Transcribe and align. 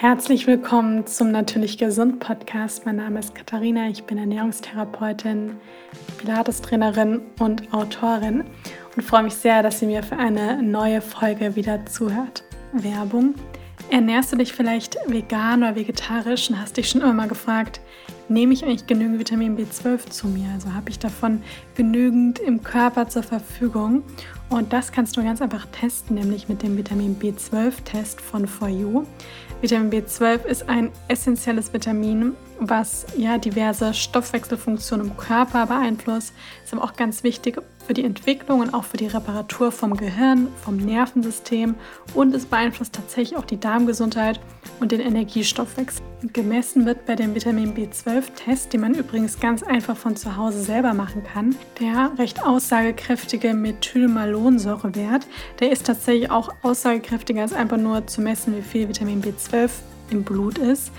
Herzlich 0.00 0.46
willkommen 0.46 1.06
zum 1.06 1.30
Natürlich 1.30 1.78
Gesund 1.78 2.18
Podcast. 2.18 2.86
Mein 2.86 2.96
Name 2.96 3.20
ist 3.20 3.34
Katharina, 3.34 3.88
ich 3.88 4.02
bin 4.02 4.18
Ernährungstherapeutin, 4.18 5.52
Pilates-Trainerin 6.18 7.20
und 7.38 7.72
Autorin 7.72 8.42
und 8.96 9.02
freue 9.02 9.22
mich 9.22 9.34
sehr, 9.34 9.62
dass 9.62 9.80
ihr 9.80 9.88
mir 9.88 10.02
für 10.02 10.16
eine 10.16 10.60
neue 10.62 11.00
Folge 11.00 11.54
wieder 11.54 11.86
zuhört. 11.86 12.42
Werbung. 12.72 13.34
Ernährst 13.90 14.32
du 14.32 14.36
dich 14.36 14.52
vielleicht 14.52 14.96
vegan 15.06 15.62
oder 15.62 15.76
vegetarisch 15.76 16.48
und 16.48 16.60
hast 16.60 16.76
dich 16.76 16.88
schon 16.88 17.02
immer 17.02 17.12
mal 17.12 17.28
gefragt, 17.28 17.80
nehme 18.28 18.54
ich 18.54 18.64
eigentlich 18.64 18.86
genügend 18.86 19.18
Vitamin 19.18 19.56
B12 19.56 20.08
zu 20.08 20.26
mir? 20.26 20.48
Also 20.54 20.72
habe 20.72 20.88
ich 20.90 20.98
davon 20.98 21.42
genügend 21.74 22.38
im 22.38 22.62
Körper 22.62 23.08
zur 23.08 23.22
Verfügung? 23.22 24.02
Und 24.48 24.72
das 24.72 24.92
kannst 24.92 25.16
du 25.16 25.22
ganz 25.22 25.42
einfach 25.42 25.66
testen, 25.66 26.16
nämlich 26.16 26.48
mit 26.48 26.62
dem 26.62 26.76
Vitamin 26.76 27.18
B12-Test 27.18 28.20
von 28.20 28.46
For 28.46 28.68
You. 28.68 29.04
Vitamin 29.62 29.92
B12 29.92 30.44
ist 30.44 30.68
ein 30.68 30.90
essentielles 31.06 31.72
Vitamin, 31.72 32.34
was 32.58 33.06
ja 33.16 33.38
diverse 33.38 33.94
Stoffwechselfunktionen 33.94 35.06
im 35.06 35.16
Körper 35.16 35.66
beeinflusst. 35.66 36.34
Ist 36.64 36.72
aber 36.72 36.82
auch 36.82 36.94
ganz 36.94 37.22
wichtig 37.22 37.62
für 37.86 37.94
die 37.94 38.04
Entwicklung 38.04 38.60
und 38.60 38.74
auch 38.74 38.84
für 38.84 38.96
die 38.96 39.06
Reparatur 39.06 39.72
vom 39.72 39.96
Gehirn, 39.96 40.48
vom 40.62 40.76
Nervensystem 40.76 41.74
und 42.14 42.34
es 42.34 42.46
beeinflusst 42.46 42.94
tatsächlich 42.94 43.38
auch 43.38 43.44
die 43.44 43.58
Darmgesundheit 43.58 44.40
und 44.80 44.92
den 44.92 45.00
Energiestoffwechsel. 45.00 46.02
Gemessen 46.32 46.86
wird 46.86 47.04
bei 47.04 47.16
dem 47.16 47.34
Vitamin 47.34 47.74
B12-Test, 47.74 48.72
den 48.72 48.82
man 48.82 48.94
übrigens 48.94 49.40
ganz 49.40 49.62
einfach 49.62 49.96
von 49.96 50.14
zu 50.14 50.36
Hause 50.36 50.62
selber 50.62 50.94
machen 50.94 51.24
kann, 51.24 51.56
der 51.80 52.12
recht 52.16 52.44
aussagekräftige 52.44 53.54
Methylmalonsäurewert. 53.54 55.26
Der 55.58 55.72
ist 55.72 55.86
tatsächlich 55.86 56.30
auch 56.30 56.50
aussagekräftiger 56.62 57.42
als 57.42 57.52
einfach 57.52 57.78
nur 57.78 58.06
zu 58.06 58.20
messen, 58.20 58.56
wie 58.56 58.62
viel 58.62 58.88
Vitamin 58.88 59.22
B12 59.22 59.70
im 60.10 60.22
Blut 60.22 60.58
ist. 60.58 60.92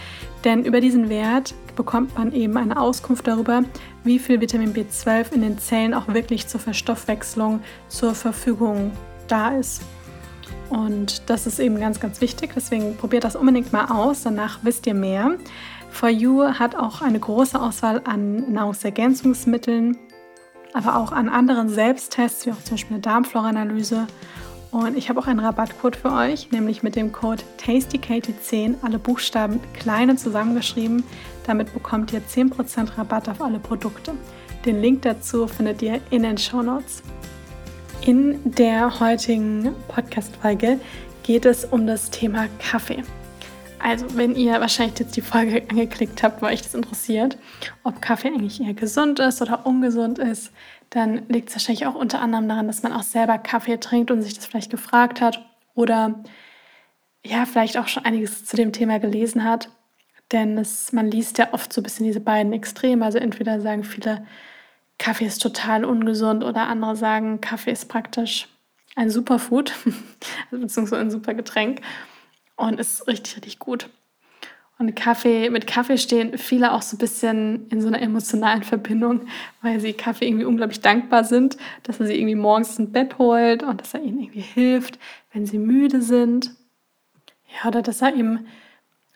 Denn 0.44 0.66
über 0.66 0.82
diesen 0.82 1.10
Wert 1.10 1.54
bekommt 1.76 2.18
man 2.18 2.34
eben 2.34 2.58
eine 2.58 2.80
Auskunft 2.80 3.28
darüber, 3.28 3.64
wie 4.04 4.20
viel 4.20 4.42
Vitamin 4.42 4.74
B12 4.74 5.34
in 5.34 5.42
den 5.42 5.58
Zellen 5.58 5.94
auch 5.94 6.08
wirklich 6.08 6.48
zur 6.48 6.60
Verstoffwechslung 6.60 7.62
zur 7.88 8.16
Verfügung 8.16 8.92
da 9.28 9.58
ist. 9.58 9.82
Und 10.70 11.30
das 11.30 11.46
ist 11.48 11.60
eben 11.60 11.80
ganz, 11.80 12.00
ganz 12.00 12.20
wichtig. 12.20 12.52
Deswegen 12.56 12.98
probiert 12.98 13.24
das 13.24 13.36
unbedingt 13.36 13.72
mal 13.72 13.86
aus. 13.86 14.24
Danach 14.24 14.60
wisst 14.64 14.88
ihr 14.88 14.94
mehr. 14.94 15.38
For 15.92 16.10
You 16.10 16.44
hat 16.44 16.76
auch 16.76 17.02
eine 17.02 17.20
große 17.20 17.62
Auswahl 17.62 18.02
an 18.06 18.52
Nahrungsergänzungsmitteln, 18.52 19.96
aber 20.74 20.98
auch 20.98 21.12
an 21.12 21.30
anderen 21.30 21.70
Selbsttests, 21.70 22.46
wie 22.46 22.52
auch 22.52 22.64
zum 22.64 22.76
Beispiel 22.76 22.96
eine 22.96 23.02
Darmflora-Analyse 23.02 24.08
und 24.74 24.98
ich 24.98 25.08
habe 25.08 25.20
auch 25.20 25.28
einen 25.28 25.40
Rabattcode 25.40 25.96
für 25.96 26.12
euch, 26.12 26.50
nämlich 26.50 26.82
mit 26.82 26.96
dem 26.96 27.12
Code 27.12 27.44
TastyKatie10, 27.64 28.78
alle 28.82 28.98
Buchstaben 28.98 29.60
kleine 29.74 30.16
zusammengeschrieben. 30.16 31.04
Damit 31.46 31.72
bekommt 31.74 32.12
ihr 32.12 32.22
10% 32.22 32.98
Rabatt 32.98 33.30
auf 33.30 33.40
alle 33.40 33.60
Produkte. 33.60 34.14
Den 34.66 34.82
Link 34.82 35.04
dazu 35.04 35.48
findet 35.48 35.84
ihr 35.84 36.02
in 36.10 36.24
den 36.24 36.40
Show 36.40 36.64
Notes. 36.64 37.04
In 38.02 38.40
der 38.44 39.00
heutigen 39.00 39.76
Podcast-Folge 39.90 40.80
geht 41.22 41.46
es 41.46 41.66
um 41.66 41.86
das 41.86 42.10
Thema 42.10 42.48
Kaffee. 42.58 43.04
Also, 43.78 44.08
wenn 44.16 44.36
ihr 44.36 44.54
wahrscheinlich 44.60 44.98
jetzt 44.98 45.16
die 45.16 45.22
Folge 45.22 45.62
angeklickt 45.70 46.24
habt, 46.24 46.42
weil 46.42 46.54
euch 46.54 46.62
das 46.64 46.74
interessiert, 46.74 47.38
ob 47.84 48.02
Kaffee 48.02 48.30
eigentlich 48.30 48.60
eher 48.60 48.74
gesund 48.74 49.20
ist 49.20 49.42
oder 49.42 49.68
ungesund 49.68 50.18
ist, 50.18 50.52
dann 50.94 51.28
liegt 51.28 51.50
es 51.50 51.56
wahrscheinlich 51.56 51.88
auch 51.88 51.96
unter 51.96 52.22
anderem 52.22 52.48
daran, 52.48 52.68
dass 52.68 52.84
man 52.84 52.94
auch 52.94 53.02
selber 53.02 53.40
Kaffee 53.40 53.80
trinkt 53.80 54.12
und 54.12 54.22
sich 54.22 54.36
das 54.36 54.46
vielleicht 54.46 54.70
gefragt 54.70 55.22
hat 55.22 55.44
oder 55.74 56.24
ja, 57.26 57.48
vielleicht 57.48 57.78
auch 57.80 57.88
schon 57.88 58.06
einiges 58.06 58.46
zu 58.46 58.56
dem 58.56 58.72
Thema 58.72 59.00
gelesen 59.00 59.44
hat. 59.44 59.70
Denn 60.32 60.56
es, 60.56 60.94
man 60.94 61.10
liest 61.10 61.40
ja 61.40 61.52
oft 61.52 61.74
so 61.74 61.82
ein 61.82 61.84
bisschen 61.84 62.06
diese 62.06 62.20
beiden 62.20 62.54
Extreme. 62.54 63.04
Also 63.04 63.18
entweder 63.18 63.60
sagen 63.60 63.84
viele, 63.84 64.24
Kaffee 65.00 65.26
ist 65.26 65.42
total 65.42 65.84
ungesund 65.84 66.44
oder 66.44 66.68
andere 66.68 66.96
sagen, 66.96 67.42
Kaffee 67.42 67.72
ist 67.72 67.90
praktisch 67.90 68.48
ein 68.96 69.10
Superfood, 69.10 69.74
beziehungsweise 70.52 71.02
ein 71.02 71.10
super 71.12 71.34
Getränk 71.34 71.82
und 72.56 72.80
ist 72.80 73.08
richtig, 73.08 73.38
richtig 73.38 73.58
gut. 73.58 73.90
Und 74.84 74.98
Kaffee, 74.98 75.50
mit 75.50 75.66
Kaffee 75.66 75.98
stehen 75.98 76.38
viele 76.38 76.74
auch 76.74 76.82
so 76.82 76.98
ein 76.98 77.00
bisschen 77.00 77.68
in 77.70 77.80
so 77.80 77.88
einer 77.88 78.02
emotionalen 78.02 78.64
Verbindung, 78.64 79.22
weil 79.62 79.80
sie 79.80 79.94
Kaffee 79.94 80.28
irgendwie 80.28 80.44
unglaublich 80.44 80.82
dankbar 80.82 81.24
sind, 81.24 81.56
dass 81.84 82.02
er 82.02 82.08
sie 82.08 82.16
irgendwie 82.16 82.36
morgens 82.36 82.78
ins 82.78 82.92
Bett 82.92 83.18
holt 83.18 83.64
und 83.64 83.80
dass 83.80 83.94
er 83.94 84.02
ihnen 84.02 84.20
irgendwie 84.20 84.42
hilft, 84.42 85.00
wenn 85.32 85.46
sie 85.46 85.58
müde 85.58 86.02
sind. 86.02 86.52
Ja, 87.48 87.70
oder 87.70 87.82
dass 87.82 88.02
er 88.02 88.14
ihm 88.14 88.46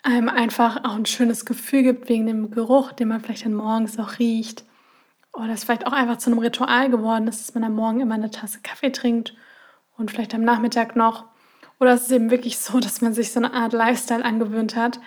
einem 0.04 0.30
einfach 0.30 0.86
auch 0.86 0.96
ein 0.96 1.06
schönes 1.06 1.46
Gefühl 1.46 1.84
gibt 1.84 2.08
wegen 2.08 2.28
dem 2.28 2.50
Geruch, 2.50 2.94
den 2.94 3.10
man 3.10 3.20
vielleicht 3.20 3.44
dann 3.44 3.54
morgens 3.54 4.00
auch 4.00 4.20
riecht. 4.20 4.64
Oder 5.34 5.50
es 5.50 5.66
vielleicht 5.66 5.86
auch 5.86 5.92
einfach 5.92 6.18
zu 6.18 6.32
einem 6.32 6.40
Ritual 6.40 6.90
geworden 6.90 7.28
ist, 7.28 7.42
dass 7.42 7.56
man 7.56 7.66
am 7.66 7.76
Morgen 7.76 8.00
immer 8.00 8.16
eine 8.16 8.32
Tasse 8.32 8.60
Kaffee 8.64 8.92
trinkt 8.92 9.36
und 9.98 10.12
vielleicht 10.12 10.34
am 10.34 10.46
Nachmittag 10.46 10.96
noch. 10.96 11.26
Oder 11.82 11.92
es 11.92 12.04
ist 12.04 12.12
eben 12.14 12.32
wirklich 12.32 12.58
so, 12.58 12.80
dass 12.80 13.02
man 13.02 13.14
sich 13.14 13.34
so 13.34 13.42
eine 13.42 13.52
Art 13.52 13.74
Lifestyle 13.74 14.24
angewöhnt 14.24 14.78
hat, 14.78 15.02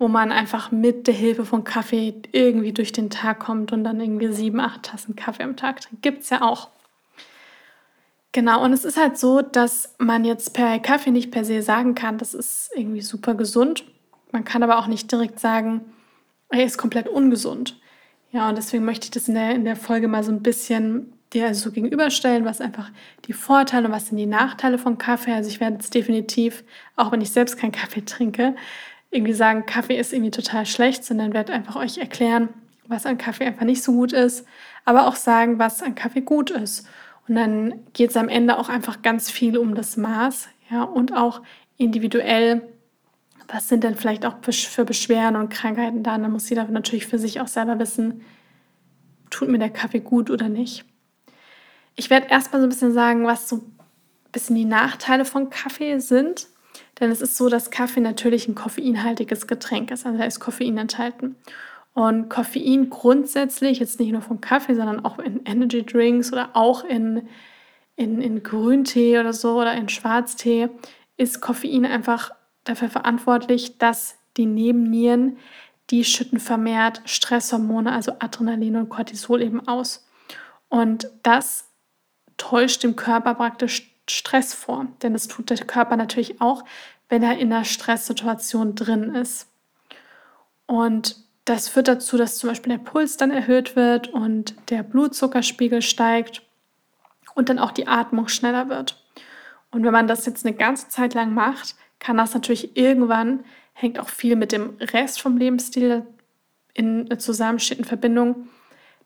wo 0.00 0.08
man 0.08 0.32
einfach 0.32 0.72
mit 0.72 1.06
der 1.06 1.14
Hilfe 1.14 1.44
von 1.44 1.62
Kaffee 1.62 2.14
irgendwie 2.32 2.72
durch 2.72 2.90
den 2.90 3.10
Tag 3.10 3.38
kommt 3.38 3.70
und 3.70 3.84
dann 3.84 4.00
irgendwie 4.00 4.32
sieben, 4.32 4.58
acht 4.58 4.84
Tassen 4.84 5.14
Kaffee 5.14 5.42
am 5.42 5.56
Tag 5.56 5.82
trinkt. 5.82 6.02
Gibt 6.02 6.22
es 6.22 6.30
ja 6.30 6.40
auch. 6.40 6.70
Genau, 8.32 8.64
und 8.64 8.72
es 8.72 8.86
ist 8.86 8.96
halt 8.96 9.18
so, 9.18 9.42
dass 9.42 9.94
man 9.98 10.24
jetzt 10.24 10.54
per 10.54 10.78
Kaffee 10.78 11.10
nicht 11.10 11.30
per 11.30 11.44
se 11.44 11.60
sagen 11.60 11.94
kann, 11.94 12.16
das 12.16 12.32
ist 12.32 12.70
irgendwie 12.74 13.02
super 13.02 13.34
gesund. 13.34 13.84
Man 14.32 14.44
kann 14.44 14.62
aber 14.62 14.78
auch 14.78 14.86
nicht 14.86 15.12
direkt 15.12 15.38
sagen, 15.38 15.82
er 16.48 16.64
ist 16.64 16.78
komplett 16.78 17.06
ungesund. 17.06 17.78
Ja, 18.32 18.48
und 18.48 18.56
deswegen 18.56 18.86
möchte 18.86 19.04
ich 19.04 19.10
das 19.10 19.28
in 19.28 19.34
der, 19.34 19.54
in 19.54 19.66
der 19.66 19.76
Folge 19.76 20.08
mal 20.08 20.24
so 20.24 20.32
ein 20.32 20.42
bisschen 20.42 21.12
dir 21.34 21.46
also 21.46 21.64
so 21.64 21.72
gegenüberstellen, 21.72 22.46
was 22.46 22.62
einfach 22.62 22.90
die 23.26 23.34
Vorteile 23.34 23.86
und 23.86 23.92
was 23.92 24.08
sind 24.08 24.16
die 24.16 24.26
Nachteile 24.26 24.78
von 24.78 24.96
Kaffee. 24.96 25.32
Also 25.32 25.50
ich 25.50 25.60
werde 25.60 25.74
jetzt 25.74 25.94
definitiv, 25.94 26.64
auch 26.96 27.12
wenn 27.12 27.20
ich 27.20 27.32
selbst 27.32 27.58
keinen 27.58 27.72
Kaffee 27.72 28.04
trinke, 28.04 28.56
irgendwie 29.10 29.32
sagen, 29.32 29.66
Kaffee 29.66 29.98
ist 29.98 30.12
irgendwie 30.12 30.30
total 30.30 30.66
schlecht, 30.66 31.04
sondern 31.04 31.32
werde 31.32 31.52
einfach 31.52 31.76
euch 31.76 31.98
erklären, 31.98 32.48
was 32.86 33.06
an 33.06 33.18
Kaffee 33.18 33.46
einfach 33.46 33.64
nicht 33.64 33.82
so 33.82 33.92
gut 33.92 34.12
ist, 34.12 34.46
aber 34.84 35.06
auch 35.06 35.16
sagen, 35.16 35.58
was 35.58 35.82
an 35.82 35.94
Kaffee 35.94 36.20
gut 36.22 36.50
ist. 36.50 36.86
Und 37.28 37.34
dann 37.36 37.74
geht 37.92 38.10
es 38.10 38.16
am 38.16 38.28
Ende 38.28 38.58
auch 38.58 38.68
einfach 38.68 39.02
ganz 39.02 39.30
viel 39.30 39.56
um 39.56 39.74
das 39.74 39.96
Maß, 39.96 40.48
ja, 40.70 40.82
und 40.84 41.16
auch 41.16 41.42
individuell, 41.76 42.62
was 43.48 43.68
sind 43.68 43.82
denn 43.82 43.96
vielleicht 43.96 44.24
auch 44.24 44.36
für 44.42 44.84
Beschwerden 44.84 45.36
und 45.36 45.48
Krankheiten 45.48 46.02
da. 46.02 46.14
Und 46.14 46.22
dann 46.22 46.32
muss 46.32 46.48
jeder 46.48 46.64
natürlich 46.66 47.06
für 47.06 47.18
sich 47.18 47.40
auch 47.40 47.48
selber 47.48 47.78
wissen, 47.78 48.22
tut 49.30 49.48
mir 49.48 49.58
der 49.58 49.70
Kaffee 49.70 50.00
gut 50.00 50.30
oder 50.30 50.48
nicht. 50.48 50.84
Ich 51.96 52.10
werde 52.10 52.28
erstmal 52.28 52.60
so 52.60 52.66
ein 52.66 52.70
bisschen 52.70 52.92
sagen, 52.92 53.26
was 53.26 53.48
so 53.48 53.56
ein 53.56 53.76
bisschen 54.30 54.56
die 54.56 54.64
Nachteile 54.64 55.24
von 55.24 55.50
Kaffee 55.50 55.98
sind 55.98 56.48
denn 57.00 57.10
es 57.10 57.20
ist 57.20 57.36
so, 57.36 57.48
dass 57.48 57.70
Kaffee 57.70 58.00
natürlich 58.00 58.46
ein 58.46 58.54
koffeinhaltiges 58.54 59.46
Getränk 59.46 59.90
ist. 59.90 60.06
Also 60.06 60.18
da 60.18 60.24
ist 60.24 60.38
Koffein 60.38 60.76
enthalten. 60.78 61.36
Und 61.94 62.28
Koffein 62.28 62.90
grundsätzlich, 62.90 63.80
jetzt 63.80 63.98
nicht 63.98 64.12
nur 64.12 64.22
vom 64.22 64.40
Kaffee, 64.40 64.74
sondern 64.74 65.04
auch 65.04 65.18
in 65.18 65.44
Energy 65.44 65.84
Drinks 65.84 66.32
oder 66.32 66.50
auch 66.54 66.84
in, 66.84 67.28
in, 67.96 68.20
in 68.20 68.42
Grüntee 68.42 69.18
oder 69.18 69.32
so 69.32 69.60
oder 69.60 69.74
in 69.74 69.88
Schwarztee, 69.88 70.68
ist 71.16 71.40
Koffein 71.40 71.84
einfach 71.84 72.30
dafür 72.64 72.88
verantwortlich, 72.88 73.78
dass 73.78 74.16
die 74.36 74.46
Nebennieren, 74.46 75.38
die 75.90 76.04
schütten 76.04 76.38
vermehrt 76.38 77.02
Stresshormone, 77.04 77.92
also 77.92 78.12
Adrenalin 78.20 78.76
und 78.76 78.88
Cortisol 78.88 79.42
eben 79.42 79.66
aus. 79.66 80.06
Und 80.68 81.10
das 81.24 81.68
täuscht 82.36 82.84
dem 82.84 82.94
Körper 82.94 83.34
praktisch 83.34 83.89
Stress 84.10 84.54
vor. 84.54 84.86
Denn 85.02 85.12
das 85.12 85.28
tut 85.28 85.50
der 85.50 85.58
Körper 85.58 85.96
natürlich 85.96 86.40
auch, 86.40 86.64
wenn 87.08 87.22
er 87.22 87.38
in 87.38 87.52
einer 87.52 87.64
Stresssituation 87.64 88.74
drin 88.74 89.14
ist. 89.14 89.48
Und 90.66 91.16
das 91.44 91.68
führt 91.68 91.88
dazu, 91.88 92.16
dass 92.16 92.38
zum 92.38 92.50
Beispiel 92.50 92.76
der 92.76 92.84
Puls 92.84 93.16
dann 93.16 93.30
erhöht 93.30 93.74
wird 93.74 94.08
und 94.08 94.54
der 94.70 94.82
Blutzuckerspiegel 94.82 95.82
steigt 95.82 96.42
und 97.34 97.48
dann 97.48 97.58
auch 97.58 97.72
die 97.72 97.88
Atmung 97.88 98.28
schneller 98.28 98.68
wird. 98.68 99.02
Und 99.72 99.84
wenn 99.84 99.92
man 99.92 100.06
das 100.06 100.26
jetzt 100.26 100.46
eine 100.46 100.54
ganze 100.54 100.88
Zeit 100.88 101.14
lang 101.14 101.34
macht, 101.34 101.74
kann 101.98 102.16
das 102.16 102.34
natürlich 102.34 102.76
irgendwann, 102.76 103.44
hängt 103.72 103.98
auch 103.98 104.08
viel 104.08 104.36
mit 104.36 104.52
dem 104.52 104.76
Rest 104.80 105.20
vom 105.20 105.36
Lebensstil 105.36 106.06
in 106.72 107.18
Zusammensteht 107.18 107.78
in 107.78 107.84
Verbindung, 107.84 108.48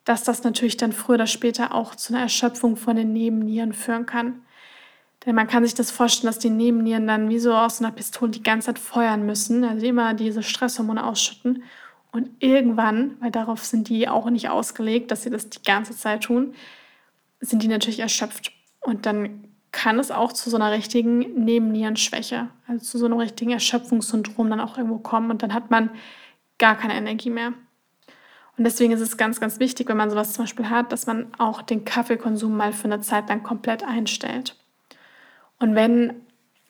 dass 0.03 0.23
das 0.23 0.43
natürlich 0.43 0.77
dann 0.77 0.91
früher 0.91 1.15
oder 1.15 1.27
später 1.27 1.73
auch 1.73 1.95
zu 1.95 2.13
einer 2.13 2.23
Erschöpfung 2.23 2.77
von 2.77 2.95
den 2.95 3.11
Nebennieren 3.11 3.73
führen 3.73 4.05
kann. 4.05 4.44
Denn 5.25 5.35
man 5.35 5.47
kann 5.47 5.63
sich 5.63 5.73
das 5.73 5.91
vorstellen, 5.91 6.31
dass 6.31 6.39
die 6.39 6.49
Nebennieren 6.49 7.07
dann 7.07 7.29
wie 7.29 7.39
so 7.39 7.53
aus 7.53 7.81
einer 7.81 7.91
Pistole 7.91 8.31
die 8.31 8.43
ganze 8.43 8.67
Zeit 8.67 8.79
feuern 8.79 9.25
müssen, 9.25 9.63
also 9.63 9.85
immer 9.85 10.13
diese 10.13 10.43
Stresshormone 10.43 11.03
ausschütten. 11.03 11.63
Und 12.11 12.29
irgendwann, 12.39 13.17
weil 13.19 13.31
darauf 13.31 13.65
sind 13.65 13.89
die 13.89 14.07
auch 14.07 14.29
nicht 14.29 14.49
ausgelegt, 14.49 15.11
dass 15.11 15.23
sie 15.23 15.29
das 15.29 15.49
die 15.49 15.63
ganze 15.63 15.97
Zeit 15.97 16.23
tun, 16.23 16.53
sind 17.39 17.63
die 17.63 17.67
natürlich 17.67 17.99
erschöpft. 17.99 18.51
Und 18.81 19.05
dann 19.05 19.45
kann 19.71 19.99
es 19.99 20.11
auch 20.11 20.31
zu 20.31 20.49
so 20.49 20.55
einer 20.55 20.71
richtigen 20.71 21.19
Nebennierenschwäche, 21.43 22.47
also 22.67 22.85
zu 22.85 22.97
so 22.97 23.05
einem 23.05 23.19
richtigen 23.19 23.51
Erschöpfungssyndrom 23.51 24.49
dann 24.49 24.61
auch 24.61 24.77
irgendwo 24.77 24.99
kommen 24.99 25.31
und 25.31 25.43
dann 25.43 25.53
hat 25.53 25.69
man 25.69 25.89
gar 26.57 26.77
keine 26.77 26.95
Energie 26.95 27.29
mehr. 27.29 27.51
Und 28.57 28.63
deswegen 28.63 28.93
ist 28.93 29.01
es 29.01 29.17
ganz, 29.17 29.41
ganz 29.41 29.59
wichtig, 29.59 29.89
wenn 29.89 29.97
man 29.97 30.09
sowas 30.09 30.31
zum 30.31 30.45
Beispiel 30.45 30.69
hat, 30.69 30.93
dass 30.93 31.07
man 31.07 31.27
auch 31.37 31.61
den 31.61 31.83
Kaffeekonsum 31.83 32.55
mal 32.55 32.71
für 32.71 32.85
eine 32.85 33.01
Zeit 33.01 33.27
lang 33.27 33.43
komplett 33.43 33.83
einstellt. 33.83 34.55
Und 35.65 35.73
wenn 35.73 36.21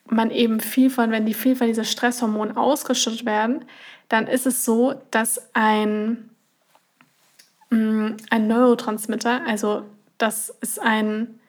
man 0.09 0.31
eben 0.31 0.62
viel 0.62 0.89
von, 0.89 1.12
wenn 1.12 1.25
die 1.25 1.33
viel 1.33 1.57
von 1.57 1.68
diesen 1.68 1.83
Stresshormonen 1.83 2.56
ausgeschüttet 2.56 3.25
werden, 3.25 3.65
dann 4.07 4.25
ist 4.25 4.45
es 4.45 4.63
so, 4.63 4.95
dass 5.12 5.50
ein, 5.53 6.30
mm, 7.71 8.12
ein 8.30 8.47
Neurotransmitter, 8.47 9.45
also 9.45 9.83
das 10.18 10.50
ist 10.62 10.81
ein 10.81 11.42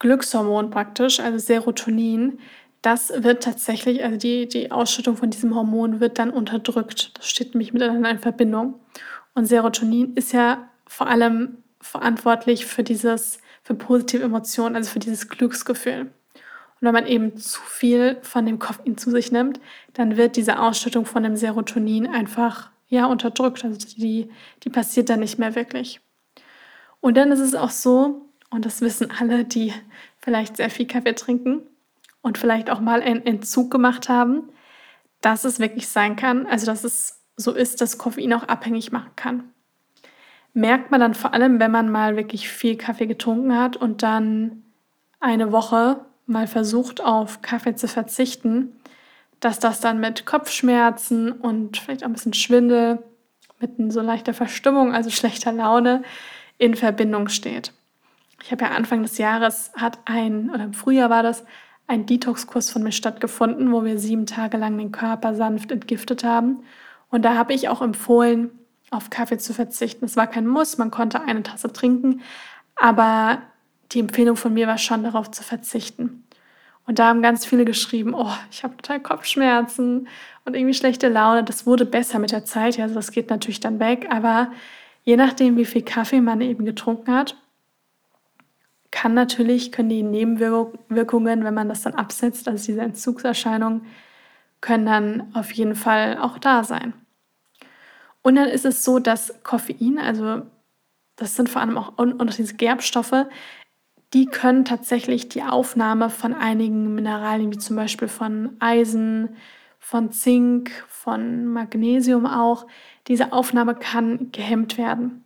Glückshormon 0.00 0.68
praktisch, 0.68 1.18
also 1.18 1.38
Serotonin, 1.38 2.40
das 2.82 3.10
wird 3.22 3.42
tatsächlich, 3.42 4.04
also 4.04 4.18
die, 4.18 4.46
die 4.46 4.70
Ausschüttung 4.70 5.16
von 5.16 5.30
diesem 5.30 5.54
Hormon 5.54 5.98
wird 5.98 6.18
dann 6.18 6.28
unterdrückt. 6.28 7.16
Das 7.16 7.26
steht 7.26 7.54
nämlich 7.54 7.72
miteinander 7.72 8.10
in 8.10 8.18
Verbindung. 8.18 8.74
Und 9.32 9.46
Serotonin 9.46 10.12
ist 10.14 10.34
ja 10.34 10.68
vor 10.86 11.06
allem 11.06 11.56
verantwortlich 11.80 12.66
für 12.66 12.82
dieses, 12.82 13.40
für 13.62 13.74
positive 13.74 14.24
Emotionen, 14.24 14.76
also 14.76 14.90
für 14.90 14.98
dieses 14.98 15.30
Glücksgefühl. 15.30 16.10
Und 16.80 16.86
wenn 16.86 16.94
man 16.94 17.06
eben 17.06 17.36
zu 17.36 17.60
viel 17.62 18.18
von 18.22 18.44
dem 18.44 18.58
Koffein 18.58 18.98
zu 18.98 19.10
sich 19.10 19.32
nimmt, 19.32 19.60
dann 19.94 20.16
wird 20.16 20.36
diese 20.36 20.60
Ausschüttung 20.60 21.06
von 21.06 21.22
dem 21.22 21.36
Serotonin 21.36 22.06
einfach 22.06 22.70
ja 22.88 23.06
unterdrückt. 23.06 23.64
Also 23.64 23.78
die, 23.78 24.30
die 24.62 24.70
passiert 24.70 25.08
dann 25.08 25.20
nicht 25.20 25.38
mehr 25.38 25.54
wirklich. 25.54 26.00
Und 27.00 27.16
dann 27.16 27.32
ist 27.32 27.40
es 27.40 27.54
auch 27.54 27.70
so, 27.70 28.26
und 28.50 28.64
das 28.64 28.80
wissen 28.80 29.10
alle, 29.10 29.44
die 29.44 29.72
vielleicht 30.18 30.56
sehr 30.56 30.70
viel 30.70 30.86
Kaffee 30.86 31.14
trinken 31.14 31.62
und 32.20 32.38
vielleicht 32.38 32.70
auch 32.70 32.80
mal 32.80 33.00
einen 33.00 33.24
Entzug 33.24 33.70
gemacht 33.70 34.08
haben, 34.08 34.50
dass 35.20 35.44
es 35.44 35.58
wirklich 35.58 35.88
sein 35.88 36.16
kann, 36.16 36.46
also 36.46 36.66
dass 36.66 36.84
es 36.84 37.22
so 37.36 37.52
ist, 37.52 37.80
dass 37.80 37.98
Koffein 37.98 38.32
auch 38.32 38.44
abhängig 38.44 38.92
machen 38.92 39.10
kann. 39.16 39.52
Merkt 40.52 40.90
man 40.90 41.00
dann 41.00 41.14
vor 41.14 41.34
allem, 41.34 41.60
wenn 41.60 41.70
man 41.70 41.90
mal 41.90 42.16
wirklich 42.16 42.48
viel 42.48 42.76
Kaffee 42.76 43.06
getrunken 43.06 43.58
hat 43.58 43.76
und 43.76 44.02
dann 44.02 44.62
eine 45.20 45.52
Woche 45.52 46.04
mal 46.26 46.46
versucht, 46.46 47.02
auf 47.02 47.42
Kaffee 47.42 47.74
zu 47.74 47.88
verzichten, 47.88 48.76
dass 49.40 49.58
das 49.58 49.80
dann 49.80 50.00
mit 50.00 50.26
Kopfschmerzen 50.26 51.32
und 51.32 51.76
vielleicht 51.76 52.02
auch 52.02 52.08
ein 52.08 52.14
bisschen 52.14 52.32
Schwindel, 52.32 53.02
mit 53.58 53.92
so 53.92 54.00
leichter 54.00 54.34
Verstimmung, 54.34 54.94
also 54.94 55.10
schlechter 55.10 55.52
Laune, 55.52 56.02
in 56.58 56.74
Verbindung 56.74 57.28
steht. 57.28 57.72
Ich 58.42 58.52
habe 58.52 58.64
ja 58.64 58.70
Anfang 58.72 59.02
des 59.02 59.18
Jahres 59.18 59.72
hat 59.76 59.98
ein, 60.04 60.50
oder 60.50 60.64
im 60.64 60.74
Frühjahr 60.74 61.10
war 61.10 61.22
das, 61.22 61.44
ein 61.86 62.04
Detox-Kurs 62.06 62.70
von 62.70 62.82
mir 62.82 62.92
stattgefunden, 62.92 63.72
wo 63.72 63.84
wir 63.84 63.98
sieben 63.98 64.26
Tage 64.26 64.56
lang 64.56 64.76
den 64.76 64.92
Körper 64.92 65.34
sanft 65.34 65.70
entgiftet 65.70 66.24
haben. 66.24 66.64
Und 67.10 67.24
da 67.24 67.36
habe 67.36 67.54
ich 67.54 67.68
auch 67.68 67.80
empfohlen, 67.80 68.50
auf 68.90 69.10
Kaffee 69.10 69.38
zu 69.38 69.54
verzichten. 69.54 70.04
Es 70.04 70.16
war 70.16 70.26
kein 70.26 70.46
Muss, 70.46 70.78
man 70.78 70.90
konnte 70.90 71.20
eine 71.22 71.42
Tasse 71.42 71.72
trinken, 71.72 72.22
aber 72.74 73.42
die 73.92 74.00
Empfehlung 74.00 74.36
von 74.36 74.54
mir 74.54 74.66
war 74.66 74.78
schon, 74.78 75.02
darauf 75.02 75.30
zu 75.30 75.42
verzichten. 75.42 76.24
Und 76.86 76.98
da 76.98 77.08
haben 77.08 77.22
ganz 77.22 77.44
viele 77.44 77.64
geschrieben, 77.64 78.14
oh, 78.14 78.32
ich 78.50 78.62
habe 78.62 78.76
total 78.76 79.00
Kopfschmerzen 79.00 80.08
und 80.44 80.54
irgendwie 80.54 80.74
schlechte 80.74 81.08
Laune. 81.08 81.42
Das 81.42 81.66
wurde 81.66 81.84
besser 81.84 82.18
mit 82.18 82.30
der 82.30 82.44
Zeit, 82.44 82.78
also 82.78 82.94
das 82.94 83.10
geht 83.10 83.28
natürlich 83.28 83.60
dann 83.60 83.80
weg, 83.80 84.06
aber 84.10 84.52
je 85.02 85.16
nachdem, 85.16 85.56
wie 85.56 85.64
viel 85.64 85.82
Kaffee 85.82 86.20
man 86.20 86.40
eben 86.40 86.64
getrunken 86.64 87.12
hat, 87.12 87.36
kann 88.92 89.14
natürlich, 89.14 89.72
können 89.72 89.88
die 89.88 90.02
Nebenwirkungen, 90.02 91.44
wenn 91.44 91.54
man 91.54 91.68
das 91.68 91.82
dann 91.82 91.94
absetzt, 91.94 92.48
also 92.48 92.64
diese 92.64 92.80
Entzugserscheinungen, 92.80 93.82
können 94.60 94.86
dann 94.86 95.34
auf 95.34 95.52
jeden 95.52 95.74
Fall 95.74 96.18
auch 96.18 96.38
da 96.38 96.64
sein. 96.64 96.94
Und 98.22 98.36
dann 98.36 98.48
ist 98.48 98.64
es 98.64 98.84
so, 98.84 98.98
dass 98.98 99.34
Koffein, 99.42 99.98
also 99.98 100.42
das 101.16 101.36
sind 101.36 101.48
vor 101.48 101.62
allem 101.62 101.78
auch 101.78 101.98
und, 101.98 102.14
und 102.14 102.36
diese 102.38 102.54
Gerbstoffe, 102.54 103.26
die 104.16 104.24
können 104.24 104.64
tatsächlich 104.64 105.28
die 105.28 105.42
Aufnahme 105.42 106.08
von 106.08 106.32
einigen 106.32 106.94
Mineralien, 106.94 107.52
wie 107.52 107.58
zum 107.58 107.76
Beispiel 107.76 108.08
von 108.08 108.56
Eisen, 108.60 109.36
von 109.78 110.10
Zink, 110.10 110.70
von 110.88 111.44
Magnesium 111.44 112.24
auch, 112.24 112.66
diese 113.08 113.34
Aufnahme 113.34 113.74
kann 113.74 114.32
gehemmt 114.32 114.78
werden. 114.78 115.22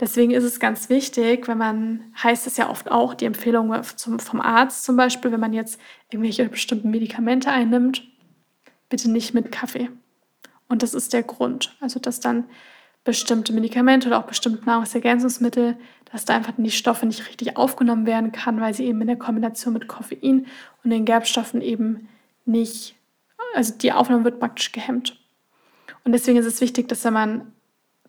Deswegen 0.00 0.32
ist 0.32 0.42
es 0.42 0.58
ganz 0.58 0.88
wichtig, 0.88 1.46
wenn 1.46 1.58
man, 1.58 2.12
heißt 2.20 2.48
es 2.48 2.56
ja 2.56 2.70
oft 2.70 2.90
auch, 2.90 3.14
die 3.14 3.26
Empfehlung 3.26 3.72
zum, 3.94 4.18
vom 4.18 4.40
Arzt 4.40 4.84
zum 4.84 4.96
Beispiel, 4.96 5.30
wenn 5.30 5.38
man 5.38 5.52
jetzt 5.52 5.80
irgendwelche 6.10 6.48
bestimmten 6.48 6.90
Medikamente 6.90 7.52
einnimmt, 7.52 8.02
bitte 8.88 9.12
nicht 9.12 9.32
mit 9.32 9.52
Kaffee. 9.52 9.90
Und 10.68 10.82
das 10.82 10.92
ist 10.92 11.12
der 11.12 11.22
Grund. 11.22 11.76
Also, 11.78 12.00
dass 12.00 12.18
dann 12.18 12.46
bestimmte 13.04 13.52
Medikamente 13.52 14.08
oder 14.08 14.18
auch 14.18 14.26
bestimmte 14.26 14.64
Nahrungsergänzungsmittel, 14.64 15.76
dass 16.10 16.24
da 16.24 16.34
einfach 16.34 16.54
die 16.56 16.70
Stoffe 16.70 17.06
nicht 17.06 17.28
richtig 17.28 17.56
aufgenommen 17.56 18.06
werden 18.06 18.32
kann, 18.32 18.60
weil 18.60 18.72
sie 18.74 18.86
eben 18.86 19.00
in 19.00 19.06
der 19.06 19.16
Kombination 19.16 19.74
mit 19.74 19.88
Koffein 19.88 20.46
und 20.82 20.90
den 20.90 21.04
Gerbstoffen 21.04 21.60
eben 21.60 22.08
nicht, 22.46 22.94
also 23.54 23.74
die 23.76 23.92
Aufnahme 23.92 24.24
wird 24.24 24.40
praktisch 24.40 24.72
gehemmt. 24.72 25.18
Und 26.04 26.12
deswegen 26.12 26.38
ist 26.38 26.46
es 26.46 26.60
wichtig, 26.60 26.88
dass 26.88 27.04
wenn 27.04 27.14
man 27.14 27.52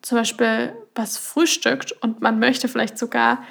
zum 0.01 0.17
Beispiel 0.17 0.73
was 0.93 1.17
frühstückt 1.17 1.91
und 2.01 2.21
man 2.21 2.39
möchte 2.39 2.67
vielleicht 2.67 2.97
sogar 2.97 3.43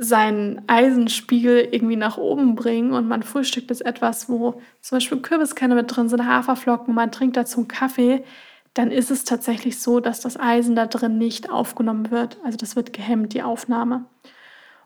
seinen 0.00 0.62
Eisenspiegel 0.66 1.68
irgendwie 1.70 1.96
nach 1.96 2.16
oben 2.16 2.54
bringen 2.54 2.92
und 2.92 3.06
man 3.06 3.22
frühstückt 3.22 3.70
ist 3.70 3.82
etwas, 3.82 4.28
wo 4.28 4.60
zum 4.80 4.96
Beispiel 4.96 5.20
Kürbiskerne 5.20 5.74
mit 5.74 5.94
drin 5.94 6.08
sind, 6.08 6.26
Haferflocken, 6.26 6.94
man 6.94 7.12
trinkt 7.12 7.36
dazu 7.36 7.60
einen 7.60 7.68
Kaffee, 7.68 8.24
dann 8.74 8.90
ist 8.90 9.10
es 9.10 9.24
tatsächlich 9.24 9.80
so, 9.80 10.00
dass 10.00 10.20
das 10.20 10.38
Eisen 10.38 10.74
da 10.74 10.86
drin 10.86 11.16
nicht 11.16 11.50
aufgenommen 11.50 12.10
wird. 12.10 12.38
Also 12.44 12.56
das 12.58 12.76
wird 12.76 12.92
gehemmt, 12.92 13.32
die 13.32 13.42
Aufnahme. 13.42 14.04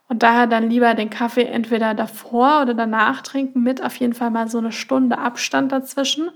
Und 0.08 0.23
daher 0.23 0.46
dann 0.46 0.70
lieber 0.70 0.94
den 0.94 1.11
Kaffee 1.11 1.44
entweder 1.44 1.94
davor 1.94 2.62
oder 2.62 2.75
danach 2.75 3.23
trinken, 3.23 3.62
mit 3.62 3.82
auf 3.82 3.96
jeden 3.96 4.14
Fall 4.14 4.31
mal 4.31 4.49
so 4.49 4.58
eine 4.58 4.73
Stunde 4.73 5.19
Abstand 5.19 5.73
dazwischen. 5.73 6.31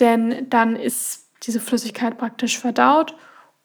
Denn 0.00 0.48
dann 0.48 0.76
ist 0.76 1.28
diese 1.42 1.60
Flüssigkeit 1.60 2.16
praktisch 2.16 2.58
verdaut 2.58 3.14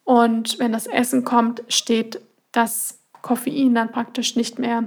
und 0.03 0.57
wenn 0.57 0.71
das 0.71 0.87
Essen 0.87 1.25
kommt, 1.25 1.63
steht 1.67 2.21
das 2.53 2.99
Koffein 3.21 3.75
dann 3.75 3.91
praktisch 3.91 4.37
nicht 4.37 4.57
mehr 4.57 4.85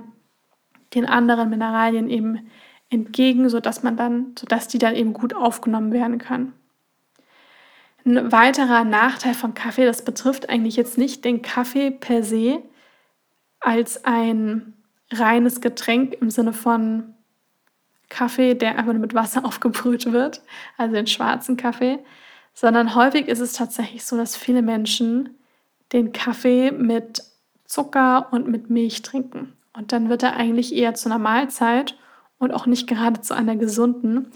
den 0.95 1.07
anderen 1.07 1.51
Mineralien 1.51 2.09
eben 2.09 2.51
entgegen, 2.89 3.49
sodass 3.51 3.83
man 3.83 3.97
dann, 3.97 4.35
sodass 4.39 4.67
die 4.67 4.79
dann 4.79 4.97
eben 4.97 5.13
gut 5.13 5.37
aufgenommen 5.37 5.93
werden 5.93 6.19
können. 6.19 6.55
Ein 8.05 8.33
weiterer 8.33 8.85
Nachteil 8.85 9.35
von 9.35 9.55
Kaffee, 9.55 9.85
das 9.85 10.05
betrifft 10.05 10.49
eigentlich 10.49 10.77
jetzt 10.77 10.99
nicht 10.99 11.25
den 11.25 11.43
Kaffee 11.43 11.91
per 11.91 12.23
se 12.23 12.63
als 13.61 14.05
ein 14.05 14.75
reines 15.13 15.61
Getränk 15.61 16.15
im 16.15 16.31
Sinne 16.31 16.53
von 16.53 17.15
Kaffee, 18.09 18.55
der 18.55 18.79
einfach 18.79 18.93
nur 18.93 19.01
mit 19.01 19.15
Wasser 19.15 19.45
aufgebrüht 19.47 20.13
wird, 20.13 20.43
also 20.77 20.95
den 20.95 21.07
schwarzen 21.07 21.57
Kaffee, 21.57 21.99
sondern 22.55 22.95
häufig 22.95 23.29
ist 23.29 23.41
es 23.41 23.53
tatsächlich 23.53 24.05
so, 24.05 24.17
dass 24.17 24.37
viele 24.37 24.63
Menschen 24.63 25.39
den 25.93 26.13
Kaffee 26.13 26.71
mit 26.71 27.23
Zucker 27.65 28.29
und 28.33 28.49
mit 28.49 28.71
Milch 28.71 29.03
trinken. 29.03 29.57
Und 29.73 29.93
dann 29.93 30.09
wird 30.09 30.23
er 30.23 30.37
eigentlich 30.37 30.75
eher 30.75 30.95
zu 30.95 31.09
einer 31.09 31.19
Mahlzeit 31.19 31.97
und 32.39 32.53
auch 32.53 32.67
nicht 32.67 32.89
gerade 32.89 33.21
zu 33.21 33.35
einer 33.35 33.57
gesunden. 33.57 34.33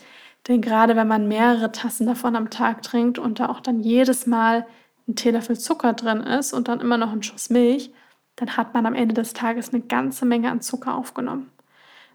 Denn 0.49 0.61
gerade 0.61 0.97
wenn 0.97 1.09
man 1.09 1.29
mehrere 1.29 1.73
Tassen 1.73 2.07
davon 2.07 2.37
am 2.37 2.51
Tag 2.51 2.83
trinkt 2.83 3.19
und 3.19 3.41
da 3.41 3.49
auch 3.49 3.61
dann 3.61 3.81
jedes 3.81 4.27
Mal 4.27 4.67
ein 5.09 5.17
Teelöffel 5.17 5.59
Zucker 5.59 5.93
drin 5.95 6.21
ist 6.21 6.53
und 6.53 6.69
dann 6.69 6.81
immer 6.81 6.99
noch 6.99 7.13
ein 7.13 7.23
Schuss 7.23 7.51
Milch, 7.51 7.93
dann 8.37 8.57
hat 8.57 8.75
man 8.75 8.87
am 8.87 8.95
Ende 8.95 9.15
des 9.15 9.33
Tages 9.33 9.73
eine 9.73 9.83
ganze 9.83 10.27
Menge 10.27 10.51
an 10.51 10.61
Zucker 10.61 10.95
aufgenommen. 10.95 11.51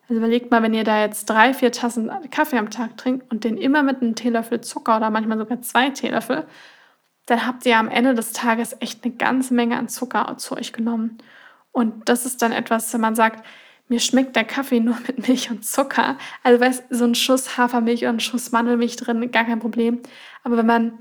Also 0.04 0.16
überlegt 0.16 0.52
mal, 0.52 0.64
wenn 0.64 0.74
ihr 0.74 0.84
da 0.84 1.02
jetzt 1.02 1.30
drei, 1.30 1.54
vier 1.54 1.72
Tassen 1.72 2.12
Kaffee 2.32 2.58
am 2.58 2.72
Tag 2.72 2.98
trinkt 2.98 3.32
und 3.32 3.44
den 3.44 3.58
immer 3.58 3.84
mit 3.84 4.02
einem 4.02 4.16
Teelöffel 4.16 4.62
Zucker 4.62 4.98
oder 4.98 5.10
manchmal 5.12 5.38
sogar 5.38 5.62
zwei 5.62 5.92
Teelöffel, 5.92 6.46
dann 7.28 7.46
habt 7.46 7.66
ihr 7.66 7.78
am 7.78 7.90
Ende 7.90 8.16
des 8.16 8.34
Tages 8.34 8.76
echt 8.80 9.04
eine 9.04 9.14
ganze 9.14 9.54
Menge 9.54 9.78
an 9.78 9.88
Zucker 9.88 10.36
zu 10.38 10.58
euch 10.58 10.74
genommen. 10.74 11.20
Und 11.72 12.10
das 12.10 12.26
ist 12.26 12.42
dann 12.42 12.52
etwas, 12.52 12.92
wenn 12.94 13.02
man 13.02 13.16
sagt, 13.16 13.46
mir 13.90 14.00
schmeckt 14.00 14.36
der 14.36 14.46
Kaffee 14.46 14.80
nur 14.80 14.98
mit 15.08 15.28
Milch 15.28 15.50
und 15.50 15.66
Zucker. 15.66 16.18
Also 16.44 16.62
weißt, 16.62 16.86
so 16.92 17.06
ein 17.06 17.16
Schuss 17.16 17.58
Hafermilch 17.58 18.04
oder 18.04 18.14
ein 18.14 18.20
Schuss 18.20 18.52
Mandelmilch 18.52 18.96
drin, 18.96 19.32
gar 19.32 19.46
kein 19.46 19.60
Problem. 19.60 20.00
Aber 20.44 20.58
wenn 20.58 20.68
man 20.68 21.00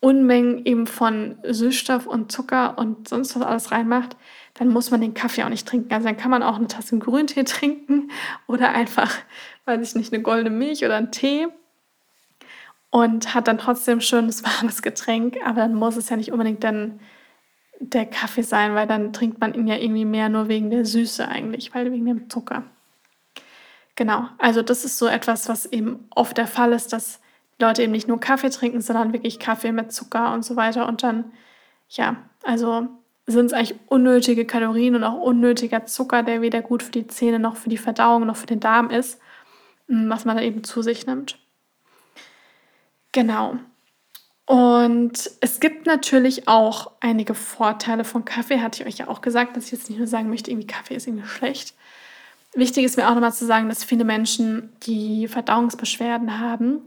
Unmengen 0.00 0.66
eben 0.66 0.86
von 0.86 1.38
Süßstoff 1.44 2.06
und 2.06 2.30
Zucker 2.30 2.78
und 2.78 3.08
sonst 3.08 3.34
was 3.34 3.42
alles 3.42 3.72
reinmacht, 3.72 4.16
dann 4.54 4.68
muss 4.68 4.90
man 4.90 5.00
den 5.00 5.14
Kaffee 5.14 5.44
auch 5.44 5.48
nicht 5.48 5.66
trinken. 5.66 5.92
Also 5.92 6.06
dann 6.06 6.16
kann 6.16 6.30
man 6.30 6.42
auch 6.42 6.56
eine 6.56 6.66
Tasse 6.66 6.98
Grüntee 6.98 7.44
trinken 7.44 8.10
oder 8.46 8.70
einfach, 8.70 9.14
weiß 9.64 9.88
ich 9.88 9.94
nicht, 9.94 10.12
eine 10.12 10.22
goldene 10.22 10.50
Milch 10.50 10.84
oder 10.84 10.96
einen 10.96 11.12
Tee 11.12 11.46
und 12.90 13.34
hat 13.34 13.48
dann 13.48 13.58
trotzdem 13.58 14.00
schönes 14.00 14.44
warmes 14.44 14.82
Getränk. 14.82 15.36
Aber 15.44 15.60
dann 15.60 15.74
muss 15.74 15.96
es 15.96 16.08
ja 16.08 16.16
nicht 16.16 16.32
unbedingt 16.32 16.64
dann 16.64 17.00
der 17.80 18.06
Kaffee 18.06 18.42
sein, 18.42 18.74
weil 18.74 18.86
dann 18.86 19.12
trinkt 19.12 19.40
man 19.40 19.54
ihn 19.54 19.66
ja 19.66 19.76
irgendwie 19.76 20.04
mehr 20.04 20.28
nur 20.28 20.48
wegen 20.48 20.70
der 20.70 20.84
Süße 20.84 21.26
eigentlich, 21.28 21.74
weil 21.74 21.92
wegen 21.92 22.06
dem 22.06 22.30
Zucker. 22.30 22.64
Genau, 23.94 24.28
also 24.38 24.62
das 24.62 24.84
ist 24.84 24.98
so 24.98 25.06
etwas, 25.06 25.48
was 25.48 25.66
eben 25.66 26.06
oft 26.14 26.36
der 26.36 26.46
Fall 26.46 26.72
ist, 26.72 26.92
dass 26.92 27.20
Leute 27.58 27.82
eben 27.82 27.92
nicht 27.92 28.08
nur 28.08 28.20
Kaffee 28.20 28.50
trinken, 28.50 28.80
sondern 28.82 29.12
wirklich 29.12 29.38
Kaffee 29.38 29.72
mit 29.72 29.92
Zucker 29.92 30.34
und 30.34 30.44
so 30.44 30.56
weiter. 30.56 30.86
Und 30.86 31.02
dann, 31.02 31.32
ja, 31.88 32.16
also 32.44 32.88
sind 33.26 33.46
es 33.46 33.52
eigentlich 33.52 33.78
unnötige 33.86 34.44
Kalorien 34.44 34.94
und 34.94 35.04
auch 35.04 35.20
unnötiger 35.20 35.86
Zucker, 35.86 36.22
der 36.22 36.42
weder 36.42 36.62
gut 36.62 36.82
für 36.82 36.92
die 36.92 37.06
Zähne 37.06 37.38
noch 37.38 37.56
für 37.56 37.70
die 37.70 37.78
Verdauung 37.78 38.26
noch 38.26 38.36
für 38.36 38.46
den 38.46 38.60
Darm 38.60 38.90
ist, 38.90 39.18
was 39.88 40.24
man 40.24 40.36
da 40.36 40.42
eben 40.42 40.62
zu 40.62 40.82
sich 40.82 41.06
nimmt. 41.06 41.38
Genau. 43.12 43.56
Und 44.46 45.30
es 45.40 45.58
gibt 45.58 45.86
natürlich 45.86 46.46
auch 46.46 46.92
einige 47.00 47.34
Vorteile 47.34 48.04
von 48.04 48.24
Kaffee, 48.24 48.60
hatte 48.60 48.82
ich 48.82 48.88
euch 48.88 48.98
ja 48.98 49.08
auch 49.08 49.20
gesagt, 49.20 49.56
dass 49.56 49.66
ich 49.66 49.72
jetzt 49.72 49.90
nicht 49.90 49.98
nur 49.98 50.06
sagen 50.06 50.30
möchte, 50.30 50.50
irgendwie 50.50 50.68
Kaffee 50.68 50.94
ist 50.94 51.08
irgendwie 51.08 51.26
schlecht. 51.26 51.74
Wichtig 52.54 52.84
ist 52.84 52.96
mir 52.96 53.08
auch 53.08 53.14
nochmal 53.14 53.32
zu 53.32 53.44
sagen, 53.44 53.68
dass 53.68 53.84
viele 53.84 54.04
Menschen, 54.04 54.70
die 54.84 55.26
Verdauungsbeschwerden 55.26 56.38
haben, 56.38 56.80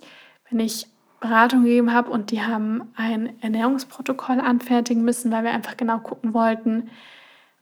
wenn 0.49 0.61
ich 0.61 0.87
Beratung 1.19 1.63
gegeben 1.63 1.93
habe 1.93 2.09
und 2.09 2.31
die 2.31 2.41
haben 2.41 2.93
ein 2.95 3.41
Ernährungsprotokoll 3.41 4.39
anfertigen 4.39 5.03
müssen, 5.03 5.31
weil 5.31 5.43
wir 5.43 5.51
einfach 5.51 5.75
genau 5.75 5.99
gucken 5.99 6.33
wollten, 6.33 6.89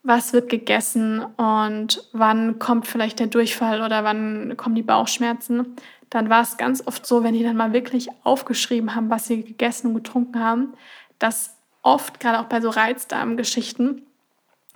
was 0.03 0.31
wird 0.31 0.47
gegessen 0.47 1.21
und 1.21 2.07
wann 2.13 2.59
kommt 2.59 2.87
vielleicht 2.87 3.19
der 3.19 3.27
Durchfall 3.27 3.81
oder 3.81 4.03
wann 4.03 4.55
kommen 4.55 4.75
die 4.75 4.83
Bauchschmerzen. 4.83 5.75
Dann 6.09 6.29
war 6.29 6.41
es 6.41 6.57
ganz 6.57 6.85
oft 6.85 7.05
so, 7.05 7.23
wenn 7.23 7.33
die 7.33 7.43
dann 7.43 7.57
mal 7.57 7.73
wirklich 7.73 8.09
aufgeschrieben 8.23 8.95
haben, 8.95 9.09
was 9.09 9.27
sie 9.27 9.43
gegessen 9.43 9.87
und 9.87 9.95
getrunken 9.95 10.39
haben, 10.39 10.73
dass 11.19 11.55
oft, 11.81 12.19
gerade 12.19 12.39
auch 12.39 12.45
bei 12.45 12.61
so 12.61 12.69
Reizdarmgeschichten, 12.69 14.03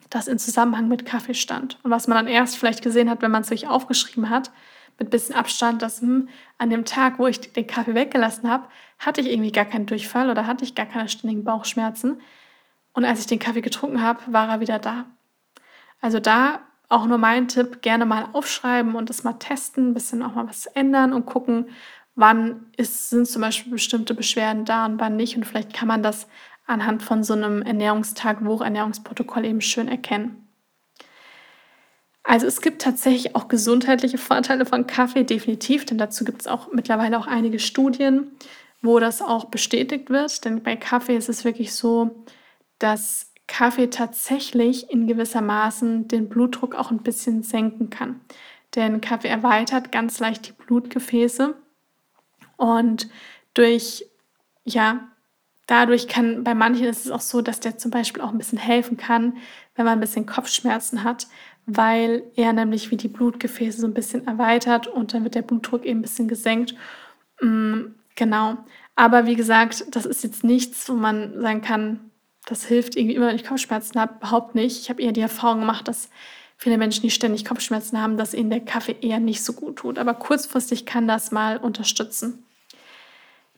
das 0.09 0.27
in 0.27 0.39
Zusammenhang 0.39 0.87
mit 0.87 1.05
Kaffee 1.05 1.33
stand. 1.33 1.79
Und 1.83 1.91
was 1.91 2.07
man 2.07 2.17
dann 2.17 2.27
erst 2.27 2.57
vielleicht 2.57 2.81
gesehen 2.81 3.09
hat, 3.09 3.21
wenn 3.21 3.31
man 3.31 3.43
es 3.43 3.47
sich 3.47 3.67
aufgeschrieben 3.67 4.29
hat, 4.29 4.51
mit 4.99 5.09
bisschen 5.09 5.35
Abstand, 5.35 5.81
dass 5.81 6.01
hm, 6.01 6.29
an 6.57 6.69
dem 6.69 6.85
Tag, 6.85 7.17
wo 7.17 7.27
ich 7.27 7.39
den 7.39 7.65
Kaffee 7.65 7.95
weggelassen 7.95 8.49
habe, 8.49 8.67
hatte 8.99 9.21
ich 9.21 9.31
irgendwie 9.31 9.51
gar 9.51 9.65
keinen 9.65 9.87
Durchfall 9.87 10.29
oder 10.29 10.45
hatte 10.45 10.63
ich 10.63 10.75
gar 10.75 10.85
keine 10.85 11.09
ständigen 11.09 11.43
Bauchschmerzen. 11.43 12.21
Und 12.93 13.05
als 13.05 13.21
ich 13.21 13.25
den 13.25 13.39
Kaffee 13.39 13.61
getrunken 13.61 14.01
habe, 14.01 14.19
war 14.27 14.49
er 14.49 14.59
wieder 14.59 14.79
da. 14.79 15.05
Also 16.01 16.19
da 16.19 16.59
auch 16.91 17.05
nur 17.05 17.17
mein 17.17 17.47
Tipp, 17.47 17.81
gerne 17.81 18.05
mal 18.05 18.27
aufschreiben 18.33 18.95
und 18.95 19.09
das 19.09 19.23
mal 19.23 19.33
testen, 19.33 19.89
ein 19.89 19.93
bisschen 19.93 20.23
auch 20.23 20.35
mal 20.35 20.47
was 20.47 20.65
ändern 20.65 21.13
und 21.13 21.25
gucken, 21.25 21.69
wann 22.15 22.67
ist, 22.75 23.09
sind 23.09 23.27
zum 23.27 23.41
Beispiel 23.41 23.71
bestimmte 23.71 24.13
Beschwerden 24.13 24.65
da 24.65 24.85
und 24.85 24.99
wann 24.99 25.15
nicht. 25.15 25.37
Und 25.37 25.45
vielleicht 25.45 25.73
kann 25.73 25.87
man 25.87 26.03
das 26.03 26.27
anhand 26.67 27.01
von 27.01 27.23
so 27.23 27.33
einem 27.33 27.61
Ernährungstagbuch, 27.61 28.61
Ernährungsprotokoll 28.61 29.45
eben 29.45 29.61
schön 29.61 29.87
erkennen. 29.87 30.47
Also 32.23 32.45
es 32.45 32.61
gibt 32.61 32.81
tatsächlich 32.81 33.35
auch 33.35 33.47
gesundheitliche 33.47 34.17
Vorteile 34.17 34.65
von 34.65 34.85
Kaffee, 34.85 35.23
definitiv, 35.23 35.85
denn 35.85 35.97
dazu 35.97 36.23
gibt 36.23 36.41
es 36.41 36.47
auch 36.47 36.71
mittlerweile 36.71 37.17
auch 37.17 37.25
einige 37.27 37.57
Studien, 37.59 38.31
wo 38.81 38.99
das 38.99 39.21
auch 39.21 39.45
bestätigt 39.45 40.09
wird. 40.09 40.43
Denn 40.45 40.61
bei 40.61 40.75
Kaffee 40.75 41.15
ist 41.15 41.29
es 41.29 41.45
wirklich 41.45 41.73
so, 41.73 42.25
dass 42.79 43.30
Kaffee 43.51 43.87
tatsächlich 43.87 44.89
in 44.89 45.07
gewisser 45.07 45.41
Maßen 45.41 46.07
den 46.07 46.29
Blutdruck 46.29 46.73
auch 46.73 46.89
ein 46.89 47.03
bisschen 47.03 47.43
senken 47.43 47.89
kann. 47.89 48.21
Denn 48.75 49.01
Kaffee 49.01 49.27
erweitert 49.27 49.91
ganz 49.91 50.19
leicht 50.19 50.47
die 50.47 50.53
Blutgefäße 50.53 51.53
und 52.55 53.09
durch, 53.53 54.05
ja, 54.63 55.05
dadurch 55.67 56.07
kann, 56.07 56.45
bei 56.45 56.55
manchen 56.55 56.85
ist 56.85 57.05
es 57.05 57.11
auch 57.11 57.19
so, 57.19 57.41
dass 57.41 57.59
der 57.59 57.77
zum 57.77 57.91
Beispiel 57.91 58.21
auch 58.21 58.31
ein 58.31 58.37
bisschen 58.37 58.57
helfen 58.57 58.95
kann, 58.95 59.35
wenn 59.75 59.83
man 59.83 59.97
ein 59.97 59.99
bisschen 60.01 60.25
Kopfschmerzen 60.25 61.03
hat, 61.03 61.27
weil 61.65 62.23
er 62.37 62.53
nämlich 62.53 62.89
wie 62.89 62.97
die 62.97 63.09
Blutgefäße 63.09 63.81
so 63.81 63.87
ein 63.87 63.93
bisschen 63.93 64.27
erweitert 64.27 64.87
und 64.87 65.13
dann 65.13 65.25
wird 65.25 65.35
der 65.35 65.41
Blutdruck 65.41 65.83
eben 65.83 65.99
ein 65.99 66.03
bisschen 66.03 66.29
gesenkt. 66.29 66.73
Mm, 67.41 67.95
genau. 68.15 68.59
Aber 68.95 69.25
wie 69.25 69.35
gesagt, 69.35 69.87
das 69.91 70.05
ist 70.05 70.23
jetzt 70.23 70.45
nichts, 70.45 70.87
wo 70.87 70.93
man 70.93 71.41
sagen 71.41 71.61
kann, 71.61 72.10
das 72.45 72.65
hilft 72.65 72.95
irgendwie 72.95 73.15
immer, 73.15 73.27
wenn 73.27 73.35
ich 73.35 73.45
Kopfschmerzen 73.45 73.99
habe. 73.99 74.15
Überhaupt 74.15 74.55
nicht. 74.55 74.81
Ich 74.81 74.89
habe 74.89 75.01
eher 75.01 75.11
die 75.11 75.21
Erfahrung 75.21 75.59
gemacht, 75.61 75.87
dass 75.87 76.09
viele 76.57 76.77
Menschen, 76.77 77.01
die 77.01 77.11
ständig 77.11 77.45
Kopfschmerzen 77.45 78.01
haben, 78.01 78.17
dass 78.17 78.33
ihnen 78.33 78.49
der 78.49 78.61
Kaffee 78.61 78.95
eher 79.01 79.19
nicht 79.19 79.43
so 79.43 79.53
gut 79.53 79.77
tut. 79.77 79.97
Aber 79.97 80.13
kurzfristig 80.13 80.85
kann 80.85 81.07
das 81.07 81.31
mal 81.31 81.57
unterstützen. 81.57 82.45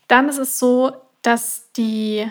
Dann 0.07 0.29
ist 0.29 0.37
es 0.37 0.59
so, 0.59 0.91
dass 1.21 1.71
die 1.73 2.29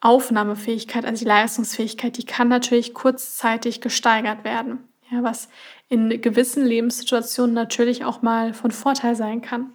Aufnahmefähigkeit, 0.00 1.04
also 1.04 1.24
die 1.24 1.28
Leistungsfähigkeit, 1.28 2.16
die 2.16 2.24
kann 2.24 2.48
natürlich 2.48 2.94
kurzzeitig 2.94 3.80
gesteigert 3.80 4.44
werden. 4.44 4.78
Ja, 5.10 5.22
was 5.24 5.48
in 5.88 6.20
gewissen 6.20 6.64
Lebenssituationen 6.64 7.52
natürlich 7.52 8.04
auch 8.04 8.22
mal 8.22 8.54
von 8.54 8.70
Vorteil 8.70 9.16
sein 9.16 9.42
kann. 9.42 9.72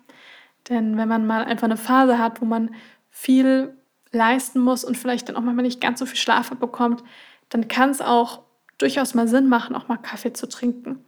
Denn 0.70 0.98
wenn 0.98 1.10
man 1.10 1.28
mal 1.28 1.44
einfach 1.44 1.66
eine 1.66 1.78
Phase 1.78 2.18
hat, 2.18 2.42
wo 2.42 2.46
man 2.46 2.74
viel 3.10 3.76
leisten 4.16 4.60
muss 4.60 4.84
und 4.84 4.98
vielleicht 4.98 5.30
dann 5.30 5.36
auch 5.36 5.42
manchmal 5.42 5.66
nicht 5.66 5.82
ganz 5.82 6.00
so 6.00 6.06
viel 6.06 6.18
Schlaf 6.18 6.50
bekommt, 6.50 7.04
dann 7.50 7.68
kann 7.68 7.92
es 7.92 8.02
auch 8.02 8.42
durchaus 8.78 9.14
mal 9.14 9.28
Sinn 9.28 9.48
machen, 9.48 9.76
auch 9.76 9.88
mal 9.88 9.98
Kaffee 9.98 10.34
zu 10.34 10.48
trinken. 10.48 11.04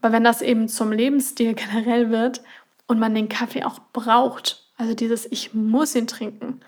Aber 0.00 0.12
wenn 0.12 0.24
das 0.24 0.42
eben 0.42 0.68
zum 0.68 0.92
Lebensstil 0.92 1.54
generell 1.54 2.10
wird 2.10 2.42
und 2.86 2.98
man 2.98 3.14
den 3.14 3.28
Kaffee 3.28 3.64
auch 3.64 3.80
braucht, 3.92 4.64
also 4.76 4.94
dieses 4.94 5.30
Ich 5.30 5.54
muss 5.54 5.94
ihn 5.94 6.06
trinken, 6.06 6.60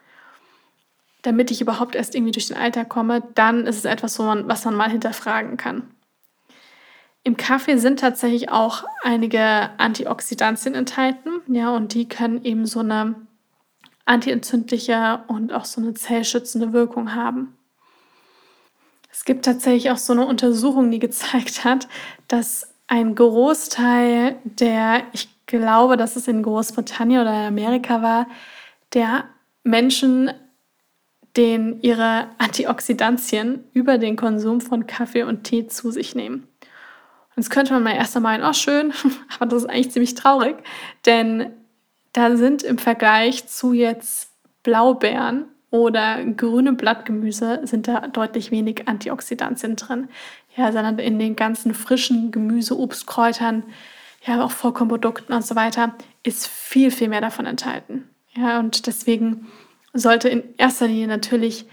damit 1.22 1.50
ich 1.50 1.60
überhaupt 1.60 1.94
erst 1.94 2.14
irgendwie 2.14 2.32
durch 2.32 2.48
den 2.48 2.56
Alltag 2.56 2.88
komme, 2.88 3.22
dann 3.34 3.66
ist 3.66 3.76
es 3.76 3.84
etwas, 3.84 4.18
was 4.18 4.64
man 4.64 4.74
mal 4.74 4.90
hinterfragen 4.90 5.56
kann. 5.56 5.88
Im 7.24 7.36
Kaffee 7.36 7.78
sind 7.78 8.00
tatsächlich 8.00 8.50
auch 8.50 8.84
einige 9.04 9.70
Antioxidantien 9.78 10.74
enthalten, 10.74 11.30
ja, 11.46 11.70
und 11.70 11.94
die 11.94 12.08
können 12.08 12.44
eben 12.44 12.66
so 12.66 12.80
eine 12.80 13.14
antientzündliche 14.04 15.24
und 15.28 15.52
auch 15.52 15.64
so 15.64 15.80
eine 15.80 15.94
zellschützende 15.94 16.72
Wirkung 16.72 17.14
haben. 17.14 17.56
Es 19.10 19.24
gibt 19.24 19.44
tatsächlich 19.44 19.90
auch 19.90 19.98
so 19.98 20.12
eine 20.14 20.26
Untersuchung, 20.26 20.90
die 20.90 20.98
gezeigt 20.98 21.64
hat, 21.64 21.86
dass 22.28 22.74
ein 22.88 23.14
Großteil 23.14 24.36
der, 24.44 25.02
ich 25.12 25.28
glaube, 25.46 25.96
dass 25.96 26.16
es 26.16 26.28
in 26.28 26.42
Großbritannien 26.42 27.20
oder 27.20 27.30
Amerika 27.30 28.02
war, 28.02 28.26
der 28.94 29.24
Menschen, 29.64 30.30
denen 31.36 31.80
ihre 31.80 32.28
Antioxidantien 32.38 33.64
über 33.72 33.98
den 33.98 34.16
Konsum 34.16 34.60
von 34.60 34.86
Kaffee 34.86 35.22
und 35.22 35.44
Tee 35.44 35.66
zu 35.66 35.90
sich 35.90 36.14
nehmen. 36.14 36.48
Und 37.34 37.42
jetzt 37.42 37.50
könnte 37.50 37.72
man 37.72 37.82
mal 37.82 37.94
erst 37.94 38.16
einmal 38.16 38.38
meinen, 38.38 38.48
oh 38.48 38.52
schön, 38.52 38.92
aber 39.36 39.46
das 39.46 39.62
ist 39.62 39.70
eigentlich 39.70 39.90
ziemlich 39.92 40.14
traurig, 40.14 40.56
denn 41.06 41.52
da 42.12 42.36
sind 42.36 42.62
im 42.62 42.78
Vergleich 42.78 43.46
zu 43.48 43.72
jetzt 43.72 44.30
Blaubeeren 44.62 45.46
oder 45.70 46.22
grüne 46.24 46.74
Blattgemüse 46.74 47.60
sind 47.64 47.88
da 47.88 48.06
deutlich 48.08 48.50
wenig 48.50 48.88
Antioxidantien 48.88 49.76
drin. 49.76 50.08
Ja, 50.54 50.70
sondern 50.70 50.98
in 50.98 51.18
den 51.18 51.34
ganzen 51.34 51.72
frischen 51.72 52.30
Gemüse, 52.30 52.78
Obstkräutern, 52.78 53.64
ja, 54.26 54.44
auch 54.44 54.50
Vollkornprodukten 54.50 55.34
und 55.34 55.44
so 55.44 55.56
weiter 55.56 55.94
ist 56.22 56.46
viel, 56.46 56.90
viel 56.90 57.08
mehr 57.08 57.22
davon 57.22 57.46
enthalten. 57.46 58.08
Ja, 58.36 58.60
und 58.60 58.86
deswegen 58.86 59.48
sollte 59.94 60.28
in 60.28 60.42
erster 60.58 60.86
Linie 60.86 61.08
natürlich 61.08 61.66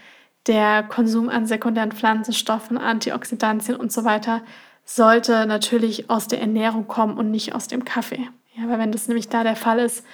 der 0.47 0.83
Konsum 0.83 1.29
an 1.29 1.45
sekundären 1.45 1.91
Pflanzenstoffen, 1.91 2.77
Antioxidantien 2.77 3.75
und 3.75 3.91
so 3.91 4.05
weiter 4.05 4.41
sollte 4.85 5.45
natürlich 5.45 6.09
aus 6.09 6.27
der 6.27 6.41
Ernährung 6.41 6.87
kommen 6.87 7.17
und 7.17 7.29
nicht 7.29 7.53
aus 7.53 7.67
dem 7.67 7.85
Kaffee. 7.85 8.29
Ja, 8.55 8.67
weil 8.67 8.79
wenn 8.79 8.91
das 8.91 9.07
nämlich 9.07 9.29
da 9.29 9.43
der 9.43 9.55
Fall 9.55 9.79
ist, 9.79 10.05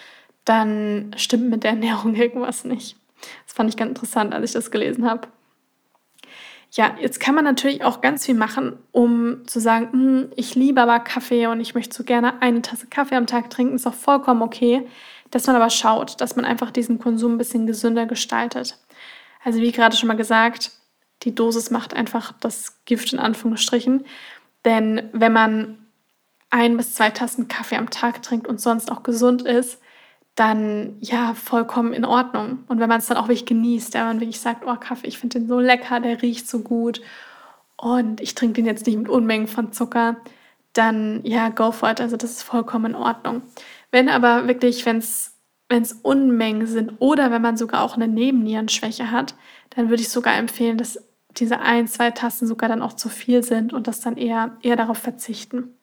dann 0.46 1.12
stimmt 1.18 1.50
mit 1.50 1.64
der 1.64 1.72
Ernährung 1.72 2.16
irgendwas 2.16 2.64
nicht. 2.64 2.98
Das 3.46 3.56
fand 3.56 3.70
ich 3.70 3.78
ganz 3.78 3.90
interessant, 3.90 4.34
als 4.34 4.50
ich 4.50 4.54
das 4.54 4.72
gelesen 4.72 5.10
habe. 5.10 5.28
Ja, 6.72 6.96
jetzt 7.00 7.22
kann 7.22 7.36
man 7.36 7.46
natürlich 7.46 7.84
auch 7.84 8.02
ganz 8.02 8.26
viel 8.26 8.36
machen, 8.36 8.78
um 8.92 9.48
zu 9.48 9.62
sagen, 9.62 9.92
hm, 9.92 10.32
ich 10.36 10.56
liebe 10.56 10.82
aber 10.82 11.00
Kaffee 11.00 11.48
und 11.48 11.62
ich 11.62 11.74
möchte 11.74 11.96
so 11.96 12.04
gerne 12.04 12.42
eine 12.42 12.62
Tasse 12.62 12.88
Kaffee 12.88 13.16
am 13.16 13.28
Tag 13.28 13.50
trinken, 13.50 13.76
ist 13.76 13.88
auch 13.88 13.94
vollkommen 13.94 14.42
okay, 14.42 14.86
dass 15.32 15.48
man 15.48 15.56
aber 15.56 15.70
schaut, 15.70 16.20
dass 16.20 16.36
man 16.36 16.44
einfach 16.44 16.72
diesen 16.72 17.00
Konsum 17.00 17.36
ein 17.36 17.38
bisschen 17.38 17.66
gesünder 17.66 18.06
gestaltet. 18.06 18.78
Also 19.44 19.60
wie 19.60 19.72
gerade 19.72 19.96
schon 19.96 20.08
mal 20.08 20.18
gesagt, 20.18 20.72
die 21.24 21.34
Dosis 21.34 21.72
macht 21.72 21.94
einfach 21.94 22.34
das 22.42 22.84
Gift 22.86 23.14
in 23.14 23.20
Anführungsstrichen. 23.20 24.06
Denn 24.66 25.10
wenn 25.14 25.32
man 25.32 25.78
ein 26.50 26.76
bis 26.76 26.94
zwei 26.94 27.10
Tassen 27.10 27.48
Kaffee 27.48 27.78
am 27.78 27.90
Tag 27.90 28.22
trinkt 28.22 28.48
und 28.48 28.60
sonst 28.60 28.92
auch 28.92 29.04
gesund 29.04 29.44
ist, 29.44 29.80
dann 30.36 30.98
ja, 31.00 31.34
vollkommen 31.34 31.94
in 31.94 32.06
Ordnung. 32.06 32.60
Und 32.68 32.80
wenn 32.80 32.90
man 32.90 33.00
es 33.00 33.08
dann 33.08 33.18
auch 33.18 33.28
wirklich 33.28 33.46
genießt, 33.46 33.94
wenn 33.94 34.04
man 34.04 34.20
wirklich 34.20 34.40
sagt, 34.40 34.64
oh 34.68 34.76
Kaffee, 34.76 35.08
ich 35.08 35.18
finde 35.18 35.40
den 35.40 35.48
so 35.48 35.60
lecker, 35.60 36.00
der 36.00 36.22
riecht 36.22 36.48
so 36.50 36.60
gut 36.60 37.02
und 37.78 38.22
ich 38.22 38.36
trinke 38.36 38.56
den 38.56 38.66
jetzt 38.66 38.86
nicht 38.86 38.98
mit 38.98 39.10
Unmengen 39.10 39.48
von 39.48 39.72
Zucker, 39.72 40.18
dann 40.74 41.22
ja, 41.24 41.50
go 41.50 41.72
for 41.72 41.90
it. 41.90 42.02
Also 42.02 42.18
das 42.18 42.32
ist 42.32 42.44
vollkommen 42.44 42.88
in 42.88 42.96
Ordnung. 42.96 43.44
Wenn 43.92 44.10
aber 44.10 44.48
wirklich, 44.48 44.86
wenn 44.86 44.98
es 44.98 45.36
wenn 45.70 45.82
es 45.82 45.94
Unmengen 45.94 46.68
sind 46.68 46.94
oder 47.00 47.32
wenn 47.32 47.42
man 47.42 47.58
sogar 47.58 47.82
auch 47.82 47.96
eine 47.96 48.08
Nebennierenschwäche 48.08 49.12
hat, 49.12 49.36
dann 49.72 49.90
würde 49.90 50.02
ich 50.02 50.10
sogar 50.10 50.38
empfehlen, 50.38 50.78
dass 50.78 51.00
diese 51.32 51.60
ein, 51.60 51.88
zwei 51.88 52.12
Tassen 52.12 52.48
sogar 52.48 52.70
dann 52.70 52.82
auch 52.82 52.94
zu 52.94 53.10
viel 53.10 53.44
sind 53.44 53.74
und 53.74 53.88
das 53.88 54.00
dann 54.00 54.16
eher, 54.16 54.58
eher 54.62 54.76
darauf 54.76 54.98
verzichten. 54.98 55.76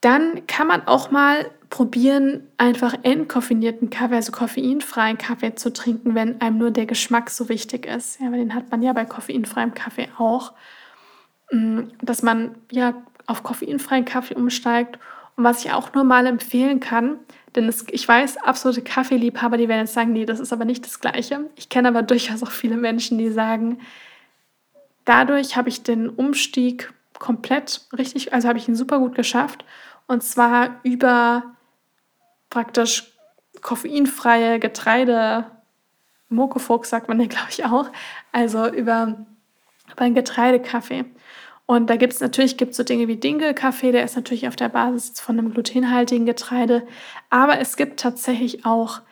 Dann 0.00 0.46
kann 0.46 0.66
man 0.66 0.86
auch 0.86 1.10
mal 1.10 1.50
probieren, 1.70 2.46
einfach 2.56 2.94
entkoffinierten 3.02 3.90
Kaffee, 3.90 4.16
also 4.16 4.32
koffeinfreien 4.32 5.18
Kaffee 5.18 5.54
zu 5.54 5.72
trinken, 5.72 6.14
wenn 6.14 6.40
einem 6.40 6.58
nur 6.58 6.70
der 6.70 6.86
Geschmack 6.86 7.30
so 7.30 7.48
wichtig 7.48 7.86
ist. 7.86 8.20
Ja, 8.20 8.30
weil 8.30 8.38
den 8.38 8.54
hat 8.54 8.70
man 8.70 8.82
ja 8.82 8.92
bei 8.92 9.04
koffeinfreiem 9.04 9.74
Kaffee 9.74 10.08
auch. 10.18 10.52
Mm, 11.50 11.82
dass 12.02 12.22
man 12.22 12.54
ja 12.70 12.94
auf 13.26 13.42
koffeinfreien 13.42 14.04
Kaffee 14.04 14.34
umsteigt. 14.34 14.98
Und 15.36 15.44
was 15.44 15.64
ich 15.64 15.72
auch 15.72 15.94
nur 15.94 16.04
mal 16.04 16.26
empfehlen 16.26 16.80
kann, 16.80 17.18
denn 17.54 17.68
es, 17.68 17.86
ich 17.90 18.06
weiß, 18.06 18.38
absolute 18.38 18.82
Kaffeeliebhaber, 18.82 19.56
die 19.56 19.68
werden 19.68 19.80
jetzt 19.80 19.94
sagen, 19.94 20.12
nee, 20.12 20.26
das 20.26 20.40
ist 20.40 20.52
aber 20.52 20.64
nicht 20.64 20.84
das 20.84 21.00
Gleiche. 21.00 21.48
Ich 21.56 21.68
kenne 21.68 21.88
aber 21.88 22.02
durchaus 22.02 22.42
auch 22.42 22.50
viele 22.50 22.76
Menschen, 22.76 23.18
die 23.18 23.30
sagen, 23.30 23.78
dadurch 25.04 25.56
habe 25.56 25.68
ich 25.68 25.82
den 25.82 26.08
Umstieg 26.08 26.92
komplett 27.18 27.86
richtig, 27.96 28.32
also 28.32 28.48
habe 28.48 28.58
ich 28.58 28.68
ihn 28.68 28.76
super 28.76 28.98
gut 28.98 29.14
geschafft. 29.14 29.64
Und 30.06 30.22
zwar 30.22 30.80
über 30.82 31.44
praktisch 32.50 33.12
koffeinfreie 33.60 34.58
Getreide, 34.58 35.46
Mokofox 36.28 36.90
sagt 36.90 37.08
man 37.08 37.20
ja, 37.20 37.26
glaube 37.26 37.48
ich, 37.50 37.64
auch. 37.64 37.90
Also 38.32 38.66
über, 38.68 39.26
über 39.90 40.02
einen 40.02 40.14
Getreidekaffee. 40.14 41.04
Und 41.66 41.90
da 41.90 41.96
gibt 41.96 42.14
es 42.14 42.20
natürlich 42.20 42.56
gibt's 42.56 42.78
so 42.78 42.82
Dinge 42.82 43.08
wie 43.08 43.16
Dinkelkaffee, 43.16 43.92
der 43.92 44.02
ist 44.02 44.16
natürlich 44.16 44.48
auf 44.48 44.56
der 44.56 44.70
Basis 44.70 45.20
von 45.20 45.38
einem 45.38 45.52
glutenhaltigen 45.52 46.24
Getreide. 46.24 46.86
Aber 47.28 47.58
es 47.58 47.76
gibt 47.76 48.00
tatsächlich 48.00 48.64
auch 48.64 49.02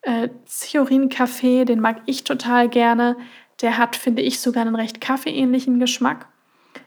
äh, 0.00 0.30
Ziorin-Kaffee, 0.46 1.66
den 1.66 1.80
mag 1.80 2.00
ich 2.06 2.24
total 2.24 2.70
gerne. 2.70 3.16
Der 3.60 3.76
hat, 3.76 3.94
finde 3.94 4.22
ich, 4.22 4.40
sogar 4.40 4.62
einen 4.62 4.74
recht 4.74 5.02
kaffeeähnlichen 5.02 5.80
Geschmack. 5.80 6.28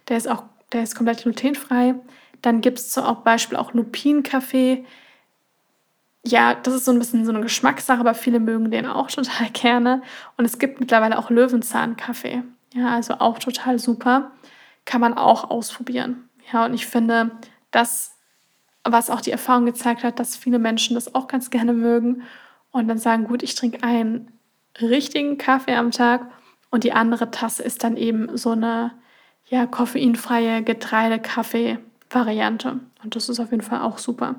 Der 0.07 0.17
ist 0.17 0.27
auch, 0.27 0.43
der 0.73 0.81
ist 0.81 0.95
komplett 0.95 1.21
glutenfrei. 1.21 1.95
Dann 2.41 2.61
gibt 2.61 2.79
es 2.79 2.89
zum 2.89 3.05
Beispiel 3.23 3.57
auch 3.57 3.73
Lupin-Kaffee. 3.73 4.85
Ja, 6.25 6.53
das 6.53 6.75
ist 6.75 6.85
so 6.85 6.91
ein 6.91 6.99
bisschen 6.99 7.25
so 7.25 7.31
eine 7.31 7.41
Geschmackssache, 7.41 7.99
aber 7.99 8.13
viele 8.13 8.39
mögen 8.39 8.69
den 8.69 8.85
auch 8.85 9.09
total 9.09 9.49
gerne. 9.53 10.01
Und 10.37 10.45
es 10.45 10.59
gibt 10.59 10.79
mittlerweile 10.79 11.17
auch 11.17 11.29
Löwenzahn-Kaffee. 11.29 12.43
Ja, 12.73 12.95
also 12.95 13.15
auch 13.15 13.39
total 13.39 13.79
super 13.79 14.31
kann 14.85 15.01
man 15.01 15.15
auch 15.15 15.49
ausprobieren. 15.49 16.29
Ja, 16.51 16.65
und 16.65 16.73
ich 16.73 16.87
finde, 16.87 17.31
das, 17.71 18.15
was 18.83 19.09
auch 19.09 19.21
die 19.21 19.31
Erfahrung 19.31 19.65
gezeigt 19.65 20.03
hat, 20.03 20.19
dass 20.19 20.35
viele 20.35 20.59
Menschen 20.59 20.95
das 20.95 21.15
auch 21.15 21.27
ganz 21.27 21.49
gerne 21.49 21.73
mögen 21.73 22.23
und 22.71 22.87
dann 22.87 22.97
sagen, 22.97 23.25
gut, 23.25 23.43
ich 23.43 23.55
trinke 23.55 23.83
einen 23.83 24.31
richtigen 24.81 25.37
Kaffee 25.37 25.75
am 25.75 25.91
Tag 25.91 26.31
und 26.69 26.83
die 26.83 26.91
andere 26.93 27.31
Tasse 27.31 27.63
ist 27.63 27.83
dann 27.83 27.97
eben 27.97 28.37
so 28.37 28.51
eine 28.51 28.91
ja, 29.47 29.65
koffeinfreie 29.65 30.63
Getreide-Kaffee-Variante. 30.63 32.79
Und 33.03 33.15
das 33.15 33.29
ist 33.29 33.39
auf 33.39 33.51
jeden 33.51 33.63
Fall 33.63 33.81
auch 33.81 33.97
super. 33.97 34.35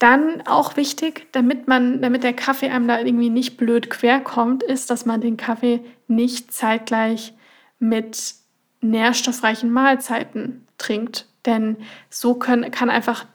Dann 0.00 0.42
auch 0.46 0.78
wichtig, 0.78 1.26
damit 1.32 1.68
man, 1.68 2.00
damit 2.00 2.24
der 2.24 2.32
Kaffee 2.32 2.70
einem 2.70 2.88
da 2.88 2.98
irgendwie 2.98 3.28
nicht 3.28 3.58
blöd 3.58 3.90
quer 3.90 4.20
kommt, 4.20 4.62
ist, 4.62 4.88
dass 4.88 5.04
man 5.04 5.20
den 5.20 5.36
Kaffee 5.36 5.84
nicht 6.08 6.54
zeitgleich 6.54 7.34
mit 7.78 8.34
nährstoffreichen 8.80 9.70
Mahlzeiten 9.70 10.66
trinkt. 10.78 11.26
Denn 11.44 11.76
so 12.08 12.34
können, 12.34 12.70
kann 12.70 12.88
einfach 12.88 13.26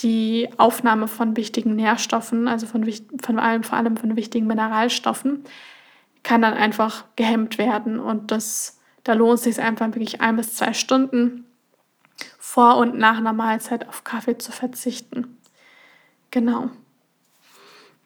die 0.00 0.48
Aufnahme 0.56 1.08
von 1.08 1.36
wichtigen 1.36 1.76
Nährstoffen, 1.76 2.48
also 2.48 2.66
von, 2.66 2.90
von 3.22 3.38
allem, 3.38 3.62
vor 3.62 3.76
allem 3.76 3.98
von 3.98 4.16
wichtigen 4.16 4.46
Mineralstoffen, 4.46 5.44
kann 6.22 6.40
dann 6.40 6.54
einfach 6.54 7.04
gehemmt 7.16 7.58
werden. 7.58 8.00
Und 8.00 8.30
das, 8.30 8.80
da 9.04 9.12
lohnt 9.12 9.40
es 9.40 9.44
sich 9.44 9.60
einfach 9.60 9.88
wirklich 9.88 10.22
ein 10.22 10.36
bis 10.36 10.54
zwei 10.54 10.72
Stunden 10.72 11.44
vor 12.38 12.78
und 12.78 12.96
nach 12.96 13.18
einer 13.18 13.34
Mahlzeit 13.34 13.86
auf 13.86 14.04
Kaffee 14.04 14.38
zu 14.38 14.52
verzichten. 14.52 15.36
Genau. 16.34 16.68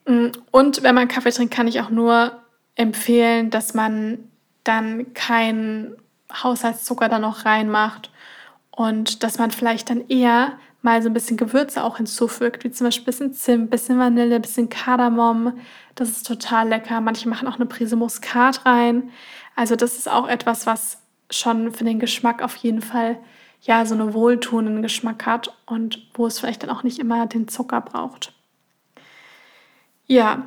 Mm, 0.05 0.33
und 0.51 0.83
wenn 0.83 0.95
man 0.95 1.09
Kaffee 1.09 1.31
trinkt, 1.31 1.55
kann 1.55 1.67
ich 1.67 1.81
auch 1.81 1.89
nur 1.89 2.43
empfehlen, 2.75 3.49
dass 3.49 3.73
man 3.73 4.19
dann 4.65 5.15
kein 5.15 5.97
Haushaltszucker 6.31 7.09
da 7.09 7.19
noch 7.19 7.47
reinmacht 7.47 8.11
und 8.71 9.23
dass 9.23 9.39
man 9.39 9.51
vielleicht 9.51 9.89
dann 9.89 10.07
eher 10.09 10.59
mal 10.83 11.03
so 11.03 11.09
ein 11.09 11.15
bisschen 11.15 11.39
Gewürze 11.39 11.83
auch 11.83 11.97
hinzufügt, 11.97 12.65
wie 12.65 12.71
zum 12.71 12.89
Beispiel 12.89 13.05
ein 13.05 13.07
bisschen 13.07 13.33
Zimt, 13.33 13.65
ein 13.65 13.71
bisschen 13.71 13.99
Vanille, 13.99 14.37
ein 14.37 14.43
bisschen 14.43 14.69
Kardamom. 14.69 15.59
Das 15.95 16.11
ist 16.11 16.27
total 16.27 16.69
lecker. 16.69 17.01
Manche 17.01 17.31
machen 17.31 17.49
auch 17.49 17.57
eine 17.57 17.65
Prise 17.65 17.97
Muskat 17.97 18.67
rein. 18.67 19.11
Also 19.57 19.75
das 19.75 19.97
ist 19.97 20.09
auch 20.09 20.29
etwas, 20.29 20.67
was 20.67 20.99
schon 21.31 21.73
für 21.73 21.85
den 21.85 21.99
Geschmack 21.99 22.43
auf 22.43 22.57
jeden 22.57 22.83
Fall 22.83 23.19
ja 23.63 23.85
so 23.85 23.95
einen 23.95 24.15
wohltuenden 24.15 24.83
Geschmack 24.83 25.27
hat 25.27 25.55
und 25.67 26.07
wo 26.15 26.27
es 26.27 26.39
vielleicht 26.39 26.63
dann 26.63 26.71
auch 26.71 26.83
nicht 26.83 26.99
immer 26.99 27.27
den 27.27 27.49
Zucker 27.49 27.81
braucht. 27.81 28.33
Ja, 30.07 30.47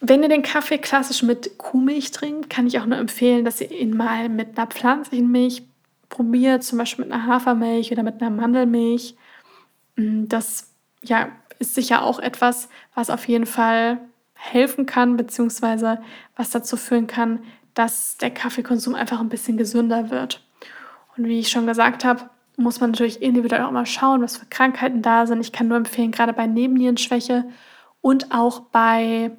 wenn 0.00 0.22
ihr 0.22 0.28
den 0.28 0.42
Kaffee 0.42 0.78
klassisch 0.78 1.22
mit 1.22 1.58
Kuhmilch 1.58 2.10
trinkt, 2.10 2.50
kann 2.50 2.66
ich 2.66 2.78
auch 2.78 2.86
nur 2.86 2.98
empfehlen, 2.98 3.44
dass 3.44 3.60
ihr 3.60 3.70
ihn 3.70 3.96
mal 3.96 4.28
mit 4.28 4.56
einer 4.56 4.66
pflanzlichen 4.66 5.30
Milch 5.30 5.62
probiert, 6.08 6.64
zum 6.64 6.78
Beispiel 6.78 7.04
mit 7.04 7.12
einer 7.12 7.26
Hafermilch 7.26 7.92
oder 7.92 8.02
mit 8.02 8.20
einer 8.20 8.30
Mandelmilch. 8.30 9.14
Mm, 9.96 10.26
das 10.26 10.70
ja, 11.02 11.28
ist 11.58 11.74
sicher 11.74 12.02
auch 12.02 12.18
etwas, 12.18 12.68
was 12.94 13.10
auf 13.10 13.28
jeden 13.28 13.46
Fall 13.46 14.00
helfen 14.34 14.86
kann, 14.86 15.16
beziehungsweise 15.16 16.00
was 16.34 16.50
dazu 16.50 16.76
führen 16.76 17.06
kann, 17.06 17.40
dass 17.74 18.16
der 18.16 18.30
Kaffeekonsum 18.30 18.94
einfach 18.94 19.20
ein 19.20 19.28
bisschen 19.28 19.58
gesünder 19.58 20.10
wird. 20.10 20.42
Und 21.20 21.28
wie 21.28 21.40
ich 21.40 21.50
schon 21.50 21.66
gesagt 21.66 22.02
habe, 22.06 22.30
muss 22.56 22.80
man 22.80 22.92
natürlich 22.92 23.20
individuell 23.20 23.60
auch 23.64 23.70
mal 23.70 23.84
schauen, 23.84 24.22
was 24.22 24.38
für 24.38 24.46
Krankheiten 24.46 25.02
da 25.02 25.26
sind. 25.26 25.42
Ich 25.42 25.52
kann 25.52 25.68
nur 25.68 25.76
empfehlen, 25.76 26.12
gerade 26.12 26.32
bei 26.32 26.46
Nebennierenschwäche 26.46 27.44
und 28.00 28.32
auch 28.32 28.60
bei 28.60 29.32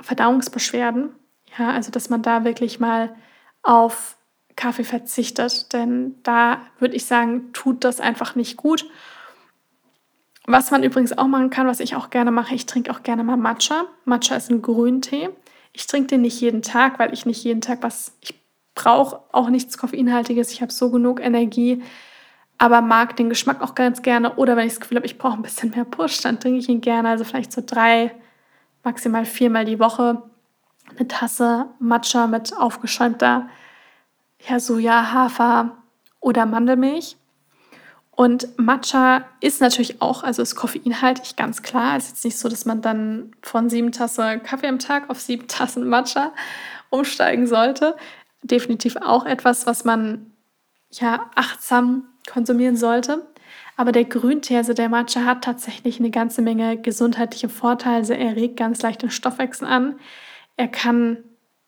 Verdauungsbeschwerden. 0.00 1.10
Ja, 1.58 1.68
also 1.68 1.90
dass 1.90 2.08
man 2.08 2.22
da 2.22 2.44
wirklich 2.44 2.80
mal 2.80 3.14
auf 3.62 4.16
Kaffee 4.56 4.84
verzichtet, 4.84 5.74
denn 5.74 6.14
da 6.22 6.62
würde 6.78 6.96
ich 6.96 7.04
sagen, 7.04 7.52
tut 7.52 7.84
das 7.84 8.00
einfach 8.00 8.34
nicht 8.34 8.56
gut. 8.56 8.86
Was 10.46 10.70
man 10.70 10.82
übrigens 10.82 11.12
auch 11.12 11.26
machen 11.26 11.50
kann, 11.50 11.66
was 11.66 11.80
ich 11.80 11.94
auch 11.94 12.08
gerne 12.08 12.30
mache, 12.30 12.54
ich 12.54 12.64
trinke 12.64 12.90
auch 12.90 13.02
gerne 13.02 13.22
mal 13.22 13.36
Matcha. 13.36 13.84
Matcha 14.06 14.34
ist 14.36 14.50
ein 14.50 14.62
Grüntee. 14.62 15.28
Ich 15.74 15.86
trinke 15.86 16.06
den 16.06 16.22
nicht 16.22 16.40
jeden 16.40 16.62
Tag, 16.62 16.98
weil 16.98 17.12
ich 17.12 17.26
nicht 17.26 17.44
jeden 17.44 17.60
Tag 17.60 17.82
was, 17.82 18.16
ich 18.22 18.43
brauche 18.74 19.20
auch 19.32 19.50
nichts 19.50 19.78
Koffeinhaltiges, 19.78 20.52
ich 20.52 20.62
habe 20.62 20.72
so 20.72 20.90
genug 20.90 21.20
Energie, 21.20 21.82
aber 22.58 22.80
mag 22.80 23.16
den 23.16 23.28
Geschmack 23.28 23.62
auch 23.62 23.74
ganz 23.74 24.02
gerne. 24.02 24.36
Oder 24.36 24.56
wenn 24.56 24.66
ich 24.66 24.74
das 24.74 24.80
Gefühl 24.80 24.96
habe, 24.96 25.06
ich 25.06 25.18
brauche 25.18 25.34
ein 25.34 25.42
bisschen 25.42 25.70
mehr 25.70 25.84
Push, 25.84 26.20
dann 26.22 26.40
trinke 26.40 26.58
ich 26.58 26.68
ihn 26.68 26.80
gerne, 26.80 27.08
also 27.08 27.24
vielleicht 27.24 27.52
so 27.52 27.62
drei, 27.64 28.14
maximal 28.82 29.24
viermal 29.24 29.64
die 29.64 29.78
Woche 29.78 30.22
eine 30.96 31.08
Tasse 31.08 31.66
Matcha 31.78 32.26
mit 32.26 32.56
aufgeschäumter 32.56 33.48
ja, 34.48 34.60
Soja, 34.60 35.12
Hafer 35.12 35.76
oder 36.20 36.46
Mandelmilch. 36.46 37.16
Und 38.10 38.58
Matcha 38.58 39.24
ist 39.40 39.60
natürlich 39.60 40.00
auch, 40.00 40.22
also 40.22 40.40
ist 40.40 40.54
koffeinhaltig, 40.54 41.36
ganz 41.36 41.62
klar. 41.62 41.96
Es 41.96 42.04
ist 42.04 42.10
jetzt 42.10 42.24
nicht 42.24 42.38
so, 42.38 42.48
dass 42.48 42.64
man 42.64 42.80
dann 42.80 43.32
von 43.42 43.68
sieben 43.68 43.90
Tassen 43.90 44.42
Kaffee 44.42 44.68
am 44.68 44.78
Tag 44.78 45.10
auf 45.10 45.20
sieben 45.20 45.48
Tassen 45.48 45.88
Matcha 45.88 46.32
umsteigen 46.90 47.48
sollte. 47.48 47.96
Definitiv 48.44 48.96
auch 48.96 49.24
etwas, 49.24 49.66
was 49.66 49.84
man 49.84 50.30
ja 50.90 51.30
achtsam 51.34 52.08
konsumieren 52.30 52.76
sollte. 52.76 53.26
Aber 53.76 53.90
der 53.90 54.04
Grüntee, 54.04 54.56
also 54.56 54.74
der 54.74 54.88
Matcha, 54.88 55.24
hat 55.24 55.42
tatsächlich 55.42 55.98
eine 55.98 56.10
ganze 56.10 56.42
Menge 56.42 56.76
gesundheitliche 56.76 57.48
Vorteile. 57.48 57.96
Also 57.96 58.12
er 58.12 58.36
regt 58.36 58.56
ganz 58.56 58.82
leicht 58.82 59.02
den 59.02 59.10
Stoffwechsel 59.10 59.66
an. 59.66 59.98
Er 60.56 60.68
kann 60.68 61.24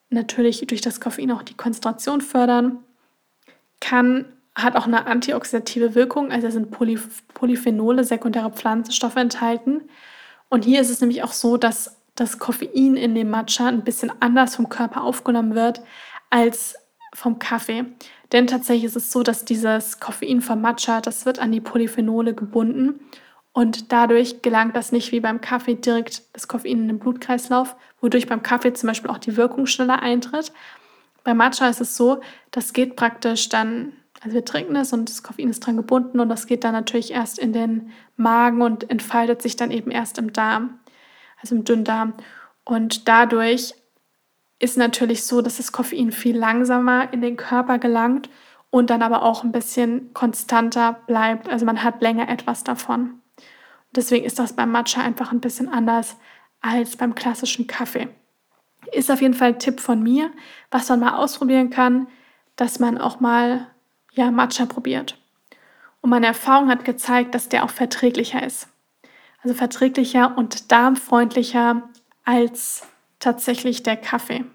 natürlich 0.09 0.65
durch 0.67 0.81
das 0.81 1.01
Koffein 1.01 1.31
auch 1.31 1.43
die 1.43 1.55
Konzentration 1.55 2.21
fördern, 2.21 2.83
kann, 3.81 4.25
hat 4.55 4.75
auch 4.75 4.85
eine 4.85 5.05
antioxidative 5.05 5.95
Wirkung, 5.95 6.31
also 6.31 6.49
sind 6.49 6.71
Poly, 6.71 6.97
Polyphenole, 7.33 8.03
sekundäre 8.03 8.51
Pflanzenstoffe 8.51 9.17
enthalten. 9.17 9.81
Und 10.49 10.63
hier 10.63 10.79
ist 10.79 10.89
es 10.89 11.01
nämlich 11.01 11.23
auch 11.23 11.33
so, 11.33 11.57
dass 11.57 11.97
das 12.15 12.39
Koffein 12.39 12.95
in 12.95 13.15
dem 13.15 13.29
Matcha 13.29 13.67
ein 13.67 13.83
bisschen 13.83 14.11
anders 14.21 14.55
vom 14.55 14.69
Körper 14.69 15.03
aufgenommen 15.03 15.55
wird 15.55 15.81
als 16.29 16.75
vom 17.13 17.39
Kaffee. 17.39 17.85
Denn 18.31 18.47
tatsächlich 18.47 18.85
ist 18.85 18.95
es 18.95 19.11
so, 19.11 19.23
dass 19.23 19.45
dieses 19.45 19.99
Koffein 19.99 20.41
vom 20.41 20.61
Matcha, 20.61 21.01
das 21.01 21.25
wird 21.25 21.39
an 21.39 21.51
die 21.51 21.61
Polyphenole 21.61 22.33
gebunden 22.33 22.99
und 23.53 23.91
dadurch 23.91 24.43
gelangt 24.43 24.75
das 24.75 24.91
nicht 24.91 25.11
wie 25.11 25.19
beim 25.19 25.41
Kaffee 25.41 25.73
direkt 25.73 26.21
das 26.33 26.47
Koffein 26.47 26.81
in 26.81 26.87
den 26.89 26.99
Blutkreislauf, 26.99 27.75
wodurch 28.01 28.27
beim 28.27 28.43
Kaffee 28.43 28.73
zum 28.73 28.85
Beispiel 28.87 29.09
auch 29.09 29.17
die 29.17 29.35
Wirkung 29.35 29.65
schneller 29.65 30.01
eintritt. 30.01 30.51
Beim 31.23 31.37
Matcha 31.37 31.67
ist 31.67 31.81
es 31.81 31.97
so, 31.97 32.21
das 32.51 32.73
geht 32.73 32.95
praktisch 32.95 33.49
dann, 33.49 33.93
also 34.21 34.35
wir 34.35 34.45
trinken 34.45 34.75
es 34.75 34.93
und 34.93 35.09
das 35.09 35.23
Koffein 35.23 35.49
ist 35.49 35.61
dran 35.61 35.77
gebunden 35.77 36.19
und 36.19 36.29
das 36.29 36.45
geht 36.45 36.63
dann 36.63 36.73
natürlich 36.73 37.11
erst 37.11 37.39
in 37.39 37.51
den 37.51 37.91
Magen 38.15 38.61
und 38.61 38.89
entfaltet 38.91 39.41
sich 39.41 39.55
dann 39.55 39.71
eben 39.71 39.89
erst 39.89 40.19
im 40.19 40.33
Darm, 40.33 40.79
also 41.41 41.55
im 41.55 41.63
Dünndarm. 41.63 42.13
Und 42.63 43.07
dadurch 43.07 43.73
ist 44.59 44.77
natürlich 44.77 45.23
so, 45.23 45.41
dass 45.41 45.57
das 45.57 45.71
Koffein 45.71 46.11
viel 46.11 46.37
langsamer 46.37 47.11
in 47.13 47.21
den 47.21 47.37
Körper 47.37 47.77
gelangt 47.77 48.29
und 48.69 48.89
dann 48.89 49.01
aber 49.01 49.23
auch 49.23 49.43
ein 49.43 49.51
bisschen 49.51 50.13
konstanter 50.13 50.99
bleibt. 51.07 51.47
Also 51.49 51.65
man 51.65 51.83
hat 51.83 52.01
länger 52.01 52.29
etwas 52.29 52.63
davon. 52.63 53.21
Deswegen 53.95 54.25
ist 54.25 54.39
das 54.39 54.53
beim 54.53 54.71
Matcha 54.71 55.01
einfach 55.01 55.31
ein 55.31 55.39
bisschen 55.39 55.69
anders 55.69 56.17
als 56.61 56.97
beim 56.97 57.15
klassischen 57.15 57.67
Kaffee. 57.67 58.09
Ist 58.91 59.11
auf 59.11 59.21
jeden 59.21 59.33
Fall 59.33 59.49
ein 59.49 59.59
Tipp 59.59 59.79
von 59.79 60.01
mir, 60.01 60.31
was 60.71 60.89
man 60.89 60.99
mal 60.99 61.17
ausprobieren 61.17 61.69
kann, 61.69 62.07
dass 62.55 62.79
man 62.79 62.97
auch 62.97 63.19
mal 63.19 63.67
ja, 64.11 64.31
Matcha 64.31 64.65
probiert. 64.65 65.17
Und 66.01 66.09
meine 66.09 66.27
Erfahrung 66.27 66.69
hat 66.69 66.85
gezeigt, 66.85 67.35
dass 67.35 67.49
der 67.49 67.63
auch 67.63 67.69
verträglicher 67.69 68.43
ist. 68.43 68.67
Also 69.43 69.55
verträglicher 69.55 70.37
und 70.37 70.71
darmfreundlicher 70.71 71.83
als 72.25 72.87
tatsächlich 73.19 73.83
der 73.83 73.97
Kaffee. 73.97 74.45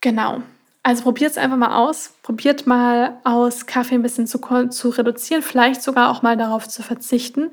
Genau. 0.00 0.42
Also 0.82 1.04
probiert 1.04 1.30
es 1.32 1.38
einfach 1.38 1.56
mal 1.56 1.76
aus. 1.76 2.14
Probiert 2.22 2.66
mal 2.66 3.20
aus, 3.24 3.66
Kaffee 3.66 3.94
ein 3.94 4.02
bisschen 4.02 4.26
zu, 4.26 4.38
zu 4.68 4.88
reduzieren, 4.88 5.42
vielleicht 5.42 5.82
sogar 5.82 6.10
auch 6.10 6.22
mal 6.22 6.36
darauf 6.36 6.68
zu 6.68 6.82
verzichten. 6.82 7.50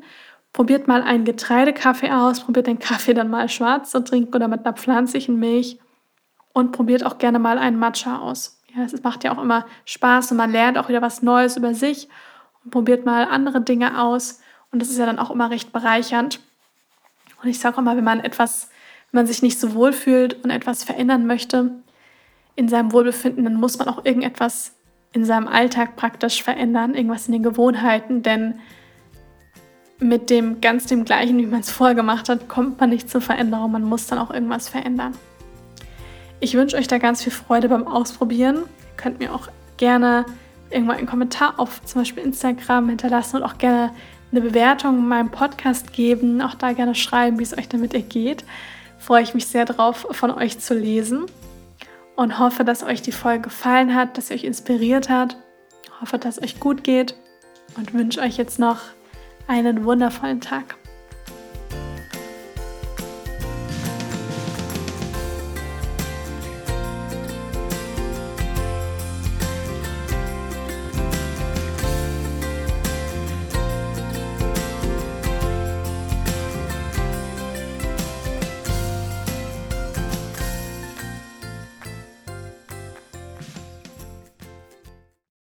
Probiert 0.52 0.88
mal 0.88 1.04
einen 1.04 1.26
Getreidekaffee 1.26 2.12
aus, 2.12 2.40
probiert 2.40 2.66
den 2.66 2.80
Kaffee 2.80 3.14
dann 3.14 3.30
mal 3.30 3.50
schwarz 3.50 3.92
zu 3.92 4.04
trinken 4.04 4.36
oder 4.36 4.48
mit 4.48 4.66
einer 4.66 4.76
pflanzlichen 4.76 5.38
Milch 5.38 5.80
und 6.54 6.72
probiert 6.72 7.06
auch 7.06 7.20
gerne 7.20 7.38
mal 7.38 7.60
einen 7.60 7.78
Matcha 7.78 8.18
aus. 8.18 8.60
Ja, 8.76 8.84
es 8.84 9.04
macht 9.04 9.24
ja 9.24 9.36
auch 9.36 9.42
immer 9.42 9.66
Spaß 9.86 10.32
und 10.32 10.38
man 10.38 10.52
lernt 10.52 10.78
auch 10.80 10.90
wieder 10.90 11.04
was 11.04 11.22
Neues 11.22 11.56
über 11.56 11.76
sich 11.76 12.10
und 12.64 12.72
probiert 12.72 13.06
mal 13.06 13.26
andere 13.26 13.62
Dinge 13.62 14.02
aus 14.02 14.40
und 14.72 14.82
das 14.82 14.90
ist 14.90 14.98
ja 14.98 15.06
dann 15.06 15.20
auch 15.20 15.32
immer 15.32 15.50
recht 15.50 15.72
bereichernd. 15.72 16.40
Und 17.42 17.50
ich 17.50 17.60
sage 17.60 17.76
auch 17.76 17.80
immer, 17.80 17.96
wenn 17.96 18.04
man 18.04 18.20
etwas, 18.20 18.70
wenn 19.12 19.20
man 19.20 19.28
sich 19.28 19.42
nicht 19.42 19.60
so 19.60 19.74
wohl 19.74 19.94
fühlt 19.94 20.44
und 20.44 20.50
etwas 20.50 20.84
verändern 20.84 21.26
möchte, 21.26 21.72
in 22.56 22.68
seinem 22.68 22.92
Wohlbefinden, 22.92 23.44
dann 23.46 23.56
muss 23.56 23.80
man 23.80 23.88
auch 23.88 24.06
irgendetwas 24.06 24.74
in 25.14 25.26
seinem 25.26 25.48
Alltag 25.48 25.96
praktisch 25.96 26.44
verändern, 26.44 26.94
irgendwas 26.94 27.28
in 27.28 27.34
den 27.34 27.44
Gewohnheiten, 27.44 28.22
denn 28.22 28.56
mit 30.00 30.30
dem 30.30 30.62
ganz 30.62 30.86
dem 30.86 31.06
gleichen, 31.06 31.38
wie 31.38 31.46
man 31.46 31.62
es 31.62 31.72
vorher 31.72 31.96
gemacht 31.96 32.30
hat, 32.30 32.48
kommt 32.48 32.80
man 32.80 32.90
nicht 32.90 33.10
zur 33.10 33.22
Veränderung. 33.22 33.72
Man 33.72 33.84
muss 33.84 34.08
dann 34.08 34.20
auch 34.20 34.32
irgendwas 34.32 34.70
verändern. 34.70 35.14
Ich 36.40 36.54
wünsche 36.54 36.78
euch 36.78 36.88
da 36.88 37.00
ganz 37.00 37.24
viel 37.24 37.34
Freude 37.34 37.68
beim 37.68 37.86
Ausprobieren. 37.86 38.58
Ihr 38.58 38.98
könnt 38.98 39.20
mir 39.20 39.34
auch 39.34 39.50
gerne 39.78 40.26
irgendwann 40.70 40.98
einen 40.98 41.08
Kommentar 41.08 41.60
auf 41.60 41.84
zum 41.84 42.02
Beispiel 42.02 42.24
Instagram 42.24 42.90
hinterlassen 42.90 43.38
und 43.38 43.44
auch 43.44 43.58
gerne 43.58 43.92
eine 44.32 44.42
Bewertung 44.42 45.00
in 45.00 45.08
meinem 45.08 45.32
Podcast 45.32 45.92
geben. 45.92 46.42
Auch 46.42 46.56
da 46.56 46.72
gerne 46.74 46.96
schreiben, 46.96 47.40
wie 47.40 47.44
es 47.44 47.58
euch 47.58 47.68
damit 47.68 47.94
ergeht. 47.94 48.46
Freue 49.00 49.24
ich 49.24 49.34
mich 49.34 49.48
sehr 49.48 49.66
drauf, 49.66 50.06
von 50.12 50.30
euch 50.30 50.60
zu 50.60 50.74
lesen 50.76 51.26
und 52.16 52.38
hoffe, 52.38 52.64
dass 52.64 52.84
euch 52.84 53.02
die 53.02 53.14
Folge 53.14 53.44
gefallen 53.44 53.96
hat, 53.96 54.18
dass 54.18 54.28
sie 54.28 54.36
euch 54.36 54.44
inspiriert 54.44 55.10
hat. 55.10 55.38
Hoffe, 56.02 56.20
dass 56.20 56.38
es 56.38 56.44
euch 56.44 56.60
gut 56.60 56.84
geht 56.84 57.16
und 57.78 57.94
wünsche 57.94 58.20
euch 58.20 58.38
jetzt 58.38 58.60
noch 58.60 58.80
einen 59.48 59.86
wundervollen 59.86 60.42
Tag. 60.42 60.76